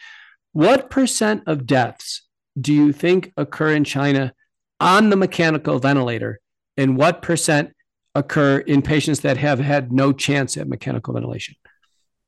[0.54, 2.24] What percent of deaths
[2.60, 4.34] do you think occur in China
[4.80, 6.40] on the mechanical ventilator?
[6.78, 7.74] And what percent
[8.16, 11.56] occur in patients that have had no chance at mechanical ventilation?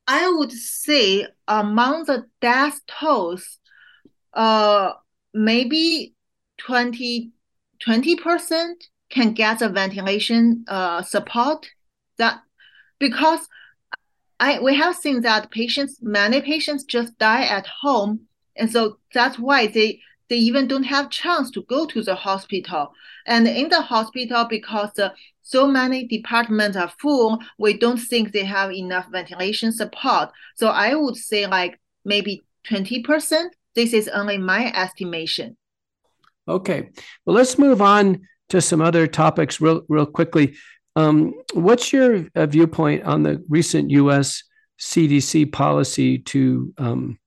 [0.07, 3.59] I would say among the death tolls,
[4.33, 4.93] uh,
[5.33, 6.13] maybe
[6.57, 7.31] 20,
[7.85, 8.73] 20%
[9.09, 11.67] can get the ventilation uh, support.
[12.17, 12.41] That
[12.99, 13.47] because
[14.39, 18.21] I we have seen that patients, many patients just die at home,
[18.55, 22.93] and so that's why they they even don't have chance to go to the hospital.
[23.25, 28.45] And in the hospital, because the, so many departments are full, we don't think they
[28.45, 30.29] have enough ventilation support.
[30.55, 33.49] So I would say like maybe 20%.
[33.75, 35.57] This is only my estimation.
[36.47, 36.89] Okay.
[37.25, 40.55] Well, let's move on to some other topics real, real quickly.
[40.95, 44.43] Um, what's your uh, viewpoint on the recent U.S.
[44.79, 47.19] CDC policy to um,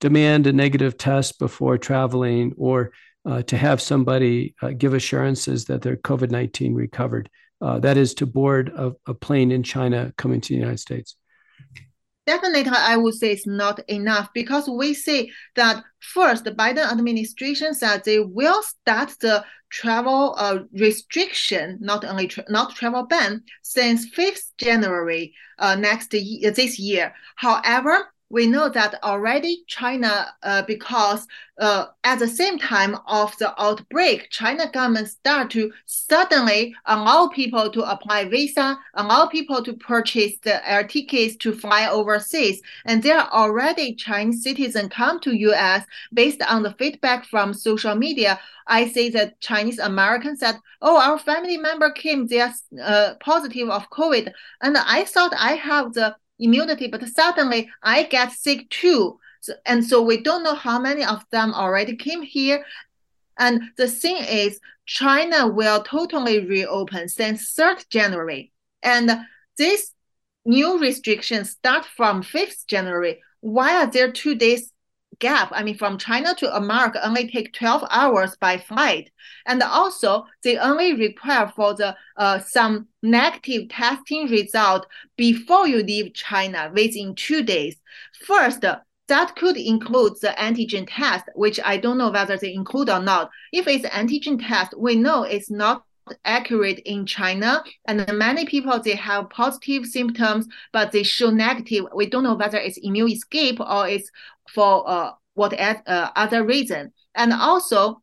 [0.00, 2.92] demand a negative test before traveling or
[3.24, 7.30] uh, to have somebody uh, give assurances that they're COVID 19 recovered?
[7.60, 11.16] Uh, that is to board a, a plane in China coming to the United States.
[12.24, 17.74] Definitely, I would say it's not enough because we see that first, the Biden administration
[17.74, 24.06] said they will start the travel uh, restriction, not only tra- not travel ban, since
[24.10, 27.12] 5th January uh, next year, this year.
[27.36, 31.28] However, we know that already China, uh, because
[31.58, 37.70] uh, at the same time of the outbreak, China government start to suddenly allow people
[37.70, 42.62] to apply visa, allow people to purchase the air tickets to fly overseas.
[42.86, 47.94] And there are already Chinese citizens come to US based on the feedback from social
[47.94, 48.40] media.
[48.66, 53.68] I see that Chinese Americans said, oh, our family member came, they are uh, positive
[53.68, 54.32] of COVID.
[54.62, 59.18] And I thought I have the immunity, but suddenly I get sick too.
[59.40, 62.64] So, and so we don't know how many of them already came here.
[63.38, 68.52] And the thing is, China will totally reopen since 3rd January.
[68.82, 69.10] And
[69.56, 69.92] this
[70.44, 73.22] new restrictions start from 5th January.
[73.40, 74.71] Why are there two days
[75.22, 79.10] gap, I mean, from China to America only take 12 hours by flight.
[79.46, 86.12] And also they only require for the uh, some negative testing result before you leave
[86.12, 87.76] China within two days.
[88.26, 88.64] First,
[89.08, 93.30] that could include the antigen test, which I don't know whether they include or not.
[93.52, 95.84] If it's antigen test, we know it's not
[96.24, 101.86] accurate in China, and many people they have positive symptoms, but they show negative.
[101.94, 104.10] We don't know whether it's immune escape or it's
[104.54, 106.92] for uh, what uh, other reason.
[107.14, 108.02] And also,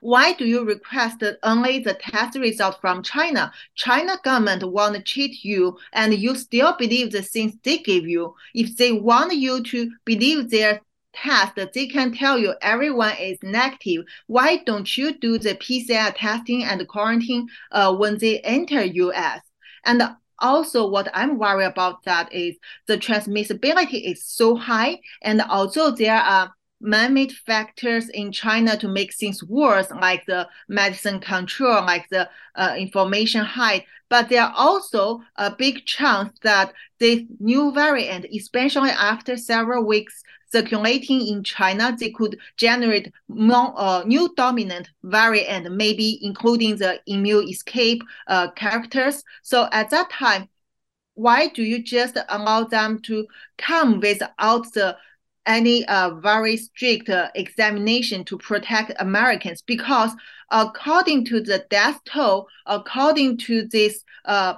[0.00, 3.50] why do you request only the test result from China?
[3.74, 8.34] China government want to cheat you and you still believe the things they give you.
[8.54, 10.82] If they want you to believe their
[11.14, 14.04] test, they can tell you everyone is negative.
[14.26, 19.40] Why don't you do the PCR testing and quarantine uh, when they enter US?
[19.86, 20.02] And
[20.38, 22.56] also what I'm worried about that is
[22.86, 25.00] the transmissibility is so high.
[25.22, 31.18] And although there are man-made factors in China to make things worse, like the medicine
[31.18, 33.84] control, like the uh, information height.
[34.10, 40.22] But there are also a big chance that this new variant, especially after several weeks
[40.54, 47.48] circulating in China, they could generate more uh, new dominant variant, maybe including the immune
[47.48, 49.16] escape uh, characters.
[49.42, 50.48] So at that time,
[51.14, 53.26] why do you just allow them to
[53.58, 54.96] come without the
[55.46, 60.10] any uh, very strict uh, examination to protect Americans because
[60.50, 64.54] according to the death toll, according to this uh,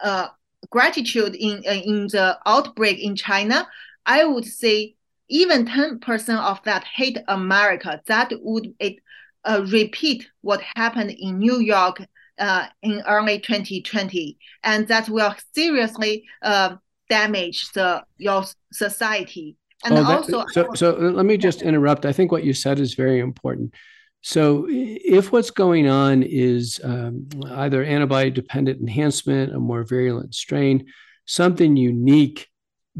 [0.00, 0.28] uh,
[0.70, 3.66] gratitude in uh, in the outbreak in China,
[4.04, 4.96] I would say
[5.30, 8.02] even 10% of that hate America.
[8.06, 8.96] That would it,
[9.44, 12.02] uh, repeat what happened in New York
[12.38, 16.76] uh, in early 2020, and that will seriously uh,
[17.08, 19.56] damage the your society.
[19.84, 22.04] And oh, also, so, so let me just interrupt.
[22.04, 23.74] I think what you said is very important.
[24.22, 30.86] So, if what's going on is um, either antibody dependent enhancement, a more virulent strain,
[31.24, 32.49] something unique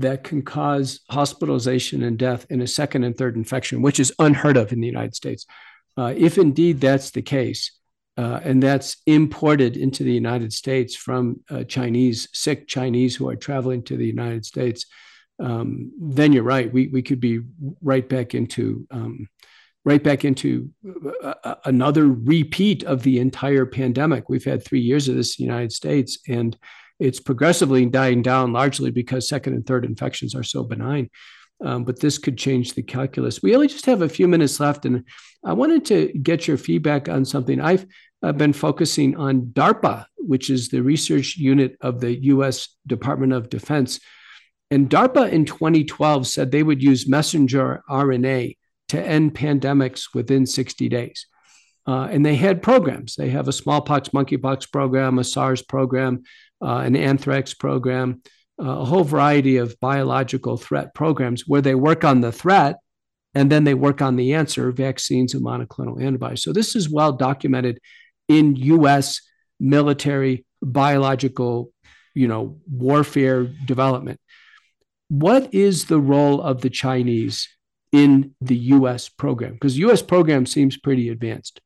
[0.01, 4.57] that can cause hospitalization and death in a second and third infection, which is unheard
[4.57, 5.47] of in the United States,
[5.97, 7.73] uh, if indeed that's the case,
[8.17, 13.37] uh, and that's imported into the United States from uh, Chinese, sick Chinese who are
[13.37, 14.87] traveling to the United States,
[15.39, 16.73] um, then you're right.
[16.73, 17.41] We we could be
[17.83, 19.29] right back into um,
[19.85, 20.71] right back into
[21.25, 24.29] uh, uh, another repeat of the entire pandemic.
[24.29, 26.57] We've had three years of this in the United States, and
[27.01, 31.11] it's progressively dying down, largely because second and third infections are so benign.
[31.65, 33.43] Um, but this could change the calculus.
[33.43, 35.05] We only just have a few minutes left, and
[35.45, 37.61] I wanted to get your feedback on something.
[37.61, 37.87] I've
[38.37, 42.69] been focusing on DARPA, which is the research unit of the U.S.
[42.87, 44.01] Department of Defense
[44.71, 48.57] and DARPA in 2012 said they would use messenger RNA
[48.91, 51.27] to end pandemics within 60 days.
[51.87, 53.17] Uh, and they had programs.
[53.17, 56.23] They have a smallpox, monkeypox program, a SARS program,
[56.61, 58.23] an anthrax program,
[58.61, 62.77] uh, a whole variety of biological threat programs where they work on the threat
[63.35, 66.43] and then they work on the answer vaccines and monoclonal antibodies.
[66.43, 67.79] So this is well documented
[68.29, 69.21] in US
[69.59, 71.71] military biological
[72.15, 74.21] you know warfare development
[75.11, 77.49] what is the role of the Chinese
[77.93, 79.55] in the US program?
[79.55, 81.61] Because US program seems pretty advanced.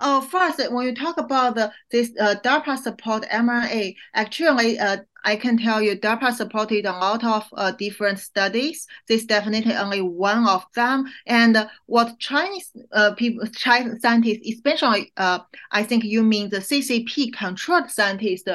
[0.00, 5.34] Oh, first, when you talk about the, this uh, DARPA support mRNA, actually, uh, I
[5.34, 8.86] can tell you DARPA supported a lot of uh, different studies.
[9.08, 11.06] This is definitely only one of them.
[11.26, 15.40] And what Chinese uh, people, Chinese scientists, especially, uh,
[15.72, 18.48] I think you mean the CCP controlled scientists,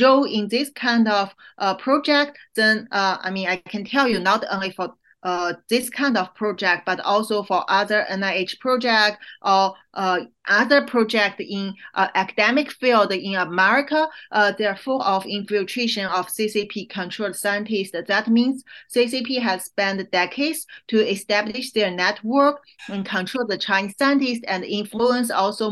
[0.00, 4.18] role in this kind of uh, project, then uh, I mean, I can tell you
[4.18, 9.74] not only for uh, this kind of project, but also for other NIH project or
[9.94, 10.20] uh,
[10.50, 16.90] other project in uh, academic field in America, uh, they're full of infiltration of CCP
[16.90, 17.92] controlled scientists.
[17.92, 24.42] That means CCP has spent decades to establish their network and control the Chinese scientists
[24.46, 25.70] and influence also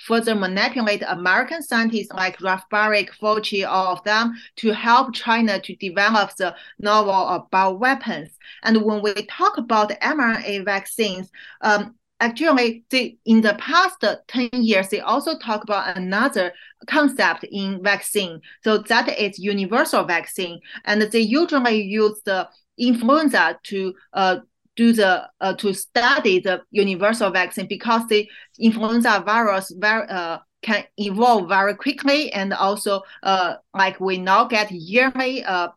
[0.00, 5.76] further manipulate American scientists like Ralph Baric, Fauci, all of them to help China to
[5.76, 8.30] develop the novel uh, bioweapons.
[8.62, 11.94] And when we talk about mRNA vaccines, um,
[12.24, 16.52] actually they, in the past 10 years they also talk about another
[16.86, 18.40] concept in vaccine.
[18.62, 20.60] So that is universal vaccine.
[20.84, 22.48] And they usually use the
[22.78, 24.36] influenza to uh,
[24.76, 30.84] do the uh, to study the universal vaccine because the influenza virus very uh, can
[30.96, 32.32] evolve very quickly.
[32.32, 35.68] And also uh, like we now get yearly uh,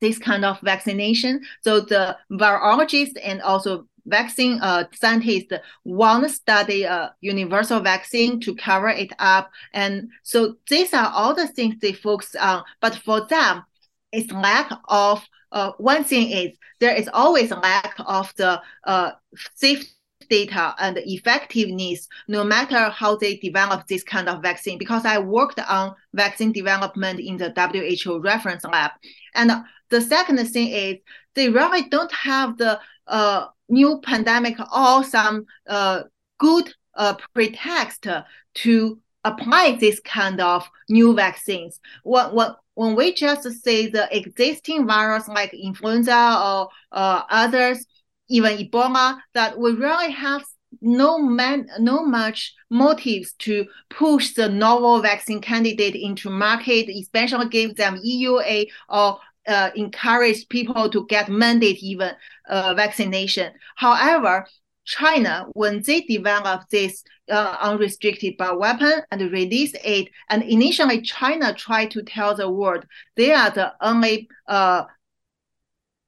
[0.00, 1.42] this kind of vaccination.
[1.62, 5.52] So the virologists and also vaccine uh, scientists
[5.84, 9.50] want to study a universal vaccine to cover it up.
[9.72, 12.64] And so these are all the things they focus on.
[12.80, 13.64] But for them,
[14.12, 19.12] it's lack of uh, one thing is there is always lack of the uh,
[19.54, 19.88] safety
[20.28, 25.60] data and effectiveness no matter how they develop this kind of vaccine because i worked
[25.68, 28.90] on vaccine development in the who reference lab
[29.34, 29.52] and
[29.90, 30.96] the second thing is
[31.34, 36.02] they really don't have the uh, new pandemic or some uh,
[36.38, 38.06] good a pretext
[38.54, 41.78] to apply this kind of new vaccines.
[42.04, 47.84] When, when, when we just say the existing virus like influenza or uh, others,
[48.28, 50.44] even Ebola, that we really have
[50.80, 57.76] no man, no much motives to push the novel vaccine candidate into market, especially give
[57.76, 62.12] them EUA or uh, encourage people to get mandate even
[62.48, 63.52] uh, vaccination.
[63.76, 64.46] However,
[64.84, 71.90] China, when they developed this uh, unrestricted bioweapon and released it, and initially China tried
[71.90, 72.86] to tell the world
[73.16, 74.84] they are the only uh,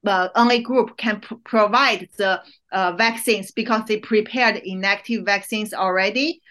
[0.07, 6.41] uh, only group can pr- provide the uh, vaccines because they prepared inactive vaccines already.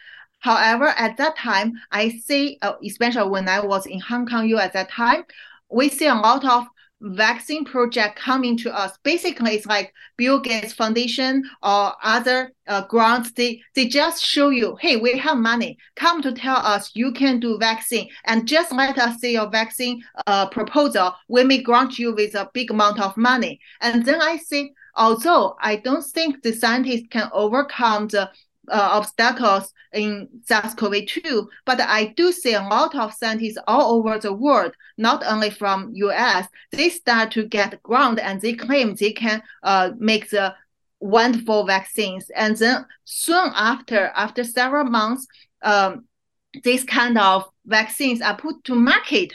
[0.41, 4.59] However, at that time, I see, uh, especially when I was in Hong Kong U
[4.59, 5.25] at that time,
[5.71, 6.67] we see a lot of
[7.01, 8.99] vaccine project coming to us.
[9.03, 13.33] Basically, it's like Bill Gates Foundation or other uh, grants.
[13.33, 15.79] They they just show you, hey, we have money.
[15.97, 20.03] Come to tell us you can do vaccine, and just let us see your vaccine
[20.27, 21.15] uh, proposal.
[21.29, 23.61] We may grant you with a big amount of money.
[23.81, 28.31] And then I say, although I don't think the scientists can overcome the
[28.71, 34.33] uh, obstacles in SARS-CoV-2, but I do see a lot of scientists all over the
[34.33, 39.43] world, not only from US, they start to get ground and they claim they can
[39.63, 40.55] uh, make the
[41.01, 42.31] wonderful vaccines.
[42.35, 45.27] And then soon after, after several months,
[45.63, 46.05] um,
[46.65, 49.35] this kind of vaccines are put to market.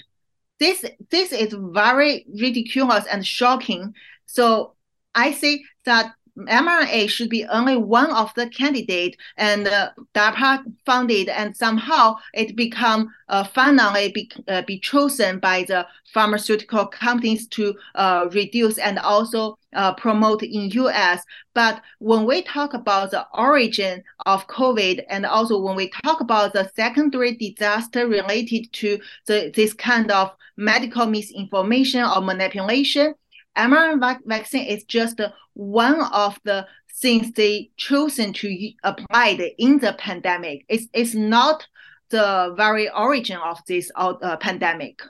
[0.59, 3.93] This this is very ridiculous and shocking.
[4.25, 4.75] So
[5.13, 11.29] I say that mRNA should be only one of the candidate and uh, DARPA funded
[11.29, 17.75] and somehow it become uh, finally be, uh, be chosen by the pharmaceutical companies to
[17.95, 21.23] uh, reduce and also uh, promote in US.
[21.53, 26.53] But when we talk about the origin of COVID and also when we talk about
[26.53, 33.13] the secondary disaster related to the, this kind of medical misinformation or manipulation,
[33.57, 35.21] mRNA vaccine is just
[35.53, 40.65] one of the things they chosen to apply in the pandemic.
[40.67, 41.67] It's, it's not
[42.09, 45.01] the very origin of this uh, pandemic.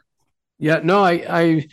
[0.59, 1.67] Yeah, no, I, I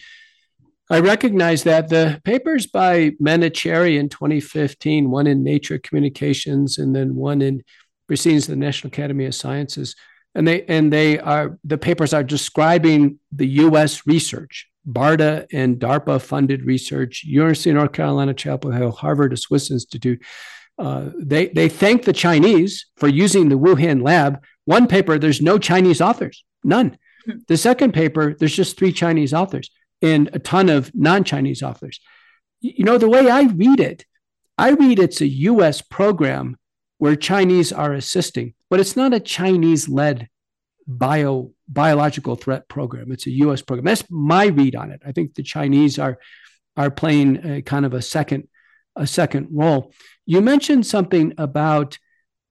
[0.92, 7.14] I recognize that the papers by Menachery in 2015, one in Nature Communications and then
[7.14, 7.62] one in
[8.08, 9.94] Proceedings of the National Academy of Sciences,
[10.34, 14.04] and they and they are the papers are describing the U.S.
[14.04, 19.70] research BARDA and DARPA funded research, University of North Carolina, Chapel Hill, Harvard, a Swiss
[19.70, 20.22] Institute.
[20.78, 24.42] Uh, they, they thank the Chinese for using the Wuhan lab.
[24.64, 26.96] One paper, there's no Chinese authors, none.
[27.26, 27.38] Hmm.
[27.48, 29.70] The second paper, there's just three Chinese authors
[30.00, 32.00] and a ton of non Chinese authors.
[32.60, 34.04] You know, the way I read it,
[34.56, 36.56] I read it's a US program
[36.98, 40.28] where Chinese are assisting, but it's not a Chinese led
[40.98, 43.12] bio biological threat program.
[43.12, 43.62] It's a U.S.
[43.62, 43.84] program.
[43.84, 45.00] That's my read on it.
[45.06, 46.18] I think the Chinese are
[46.76, 48.48] are playing a kind of a second
[48.96, 49.92] a second role.
[50.26, 51.98] You mentioned something about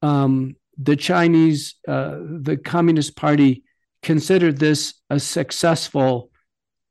[0.02, 3.64] um, the Chinese, uh, the Communist Party
[4.02, 6.32] considered this a successful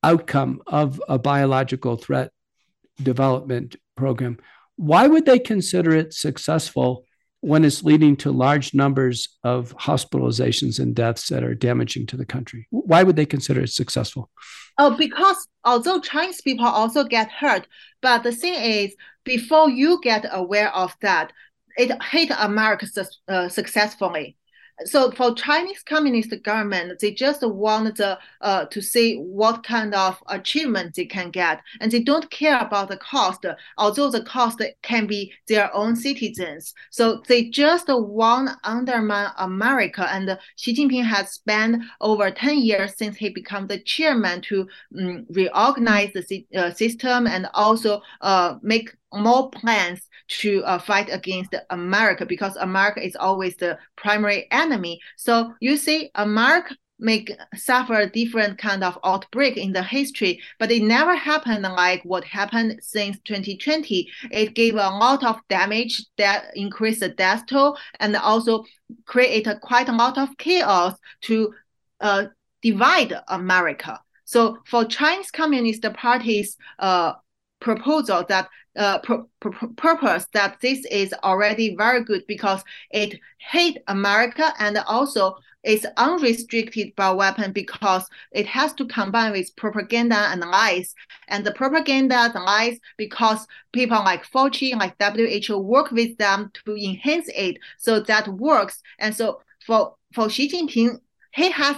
[0.03, 2.31] outcome of a biological threat
[3.03, 4.39] development program.
[4.77, 7.05] Why would they consider it successful
[7.41, 12.27] when it's leading to large numbers of hospitalizations and deaths that are damaging to the
[12.27, 12.67] country?
[12.71, 14.31] Why would they consider it successful?
[14.79, 17.67] Oh, because although Chinese people also get hurt,
[18.01, 21.33] but the thing is, before you get aware of that,
[21.77, 22.87] it hit America
[23.29, 24.38] uh, successfully
[24.85, 30.23] so for Chinese Communist government, they just want the, uh, to see what kind of
[30.29, 33.45] achievement they can get, and they don't care about the cost,
[33.77, 36.75] although the cost can be their own citizens.
[36.91, 43.17] So they just want undermine America, and Xi Jinping has spent over 10 years since
[43.17, 44.69] he became the chairman to
[44.99, 51.55] um, reorganize the uh, system and also uh, make more plans to uh, fight against
[51.71, 55.01] America because America is always the primary enemy.
[55.17, 60.71] So you see, America may suffer a different kind of outbreak in the history, but
[60.71, 64.09] it never happened like what happened since 2020.
[64.31, 68.65] It gave a lot of damage that increased the death toll and also
[69.07, 71.55] created quite a lot of chaos to
[72.01, 72.25] uh,
[72.63, 74.01] divide America.
[74.25, 77.15] So for Chinese Communist Party's uh,
[77.61, 78.49] proposal that
[78.79, 78.99] uh,
[79.77, 86.95] purpose that this is already very good because it hate America and also it's unrestricted
[86.97, 90.95] bioweapon because it has to combine with propaganda and lies.
[91.27, 96.77] And the propaganda and lies because people like Fauci, like WHO work with them to
[96.77, 97.59] enhance it.
[97.77, 98.81] So that works.
[98.99, 101.01] And so for, for Xi Jinping,
[101.35, 101.77] he has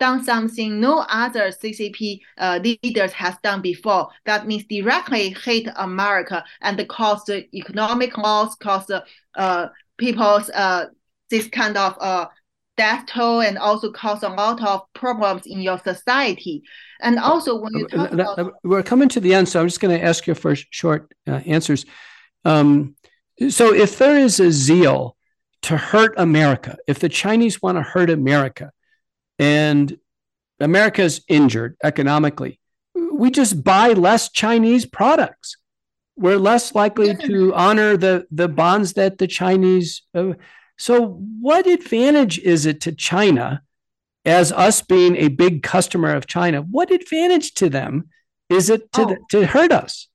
[0.00, 4.08] done something no other CCP uh, leaders has done before.
[4.24, 8.90] That means directly hate America and cause economic loss, cause
[9.36, 10.86] uh, people's uh,
[11.28, 12.26] this kind of uh,
[12.76, 16.62] death toll and also cause a lot of problems in your society.
[17.00, 19.96] And also when you talk about- we're coming to the end, so I'm just going
[19.98, 21.84] to ask you for short uh, answers.
[22.44, 22.96] Um,
[23.48, 25.16] so if there is a zeal
[25.62, 28.72] to hurt America, if the Chinese want to hurt America,
[29.40, 29.96] and
[30.60, 32.60] America's injured economically,
[33.12, 35.56] we just buy less Chinese products.
[36.16, 40.02] We're less likely to honor the, the bonds that the Chinese.
[40.14, 40.34] Uh,
[40.78, 43.62] so, what advantage is it to China
[44.26, 46.60] as us being a big customer of China?
[46.60, 48.10] What advantage to them
[48.50, 49.16] is it to, oh.
[49.30, 50.08] to hurt us?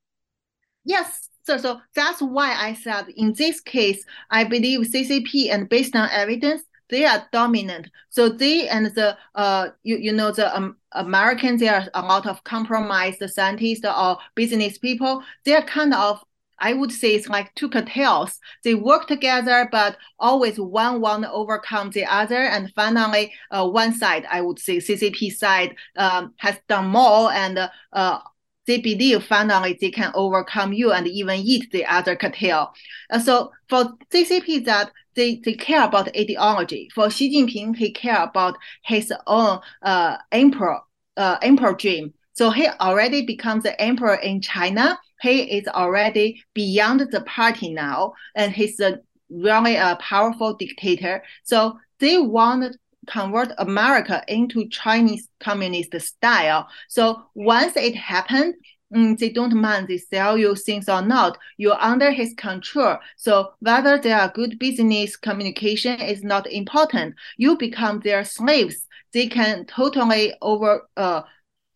[0.84, 5.95] Yes, so, so that's why I said in this case, I believe CCP and based
[5.95, 7.89] on evidence, they are dominant.
[8.09, 12.27] So they and the uh you you know the um, Americans there are a lot
[12.27, 15.23] of compromised scientists or business people.
[15.43, 16.23] They're kind of
[16.57, 18.39] I would say it's like two cartels.
[18.63, 22.38] They work together, but always one want to overcome the other.
[22.38, 27.69] And finally, uh, one side, I would say CCP side, um, has done more and
[27.91, 28.19] uh,
[28.67, 32.73] they believe finally they can overcome you and even eat the other cartel.
[33.09, 36.89] Uh, so for CCP, that they, they care about ideology.
[36.93, 40.80] For Xi Jinping, he care about his own uh, emperor
[41.18, 42.13] uh, emperor dream.
[42.34, 44.99] So he already becomes the emperor in China.
[45.22, 48.99] He is already beyond the party now, and he's a
[49.30, 51.24] really a powerful dictator.
[51.43, 56.68] So they want to convert America into Chinese communist style.
[56.89, 58.55] So once it happened,
[58.93, 61.38] mm, they don't mind they sell you things or not.
[61.57, 62.97] You're under his control.
[63.17, 67.15] So whether they are good business communication is not important.
[67.38, 68.88] You become their slaves.
[69.13, 71.23] They can totally over uh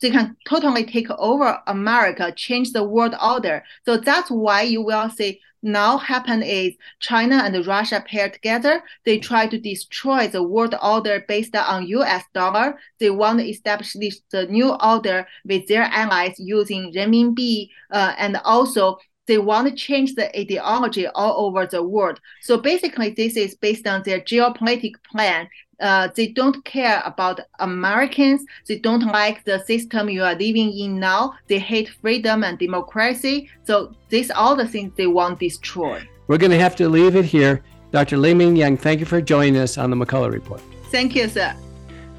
[0.02, 3.64] they can totally take over America, change the world order.
[3.86, 8.82] So that's why you will see now happen is China and Russia pair together.
[9.06, 12.80] They try to destroy the world order based on US dollar.
[13.00, 13.94] They want to establish
[14.32, 19.00] the new order with their allies using renminbi uh, and also
[19.30, 22.20] they want to change the ideology all over the world.
[22.42, 25.48] So basically, this is based on their geopolitical plan
[25.80, 28.44] uh, they don't care about Americans.
[28.68, 31.36] They don't like the system you are living in now.
[31.48, 33.50] They hate freedom and democracy.
[33.64, 36.08] So these are all the things they want destroyed.
[36.28, 37.64] We're going to have to leave it here.
[37.92, 38.18] Dr.
[38.18, 40.62] Li-Meng Yan, thank you for joining us on the McCullough Report.
[40.92, 41.56] Thank you, sir.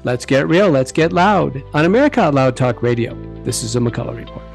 [0.03, 0.69] Let's get real.
[0.69, 3.15] Let's get loud on America Out Loud Talk Radio.
[3.43, 4.50] This is the McCullough Report.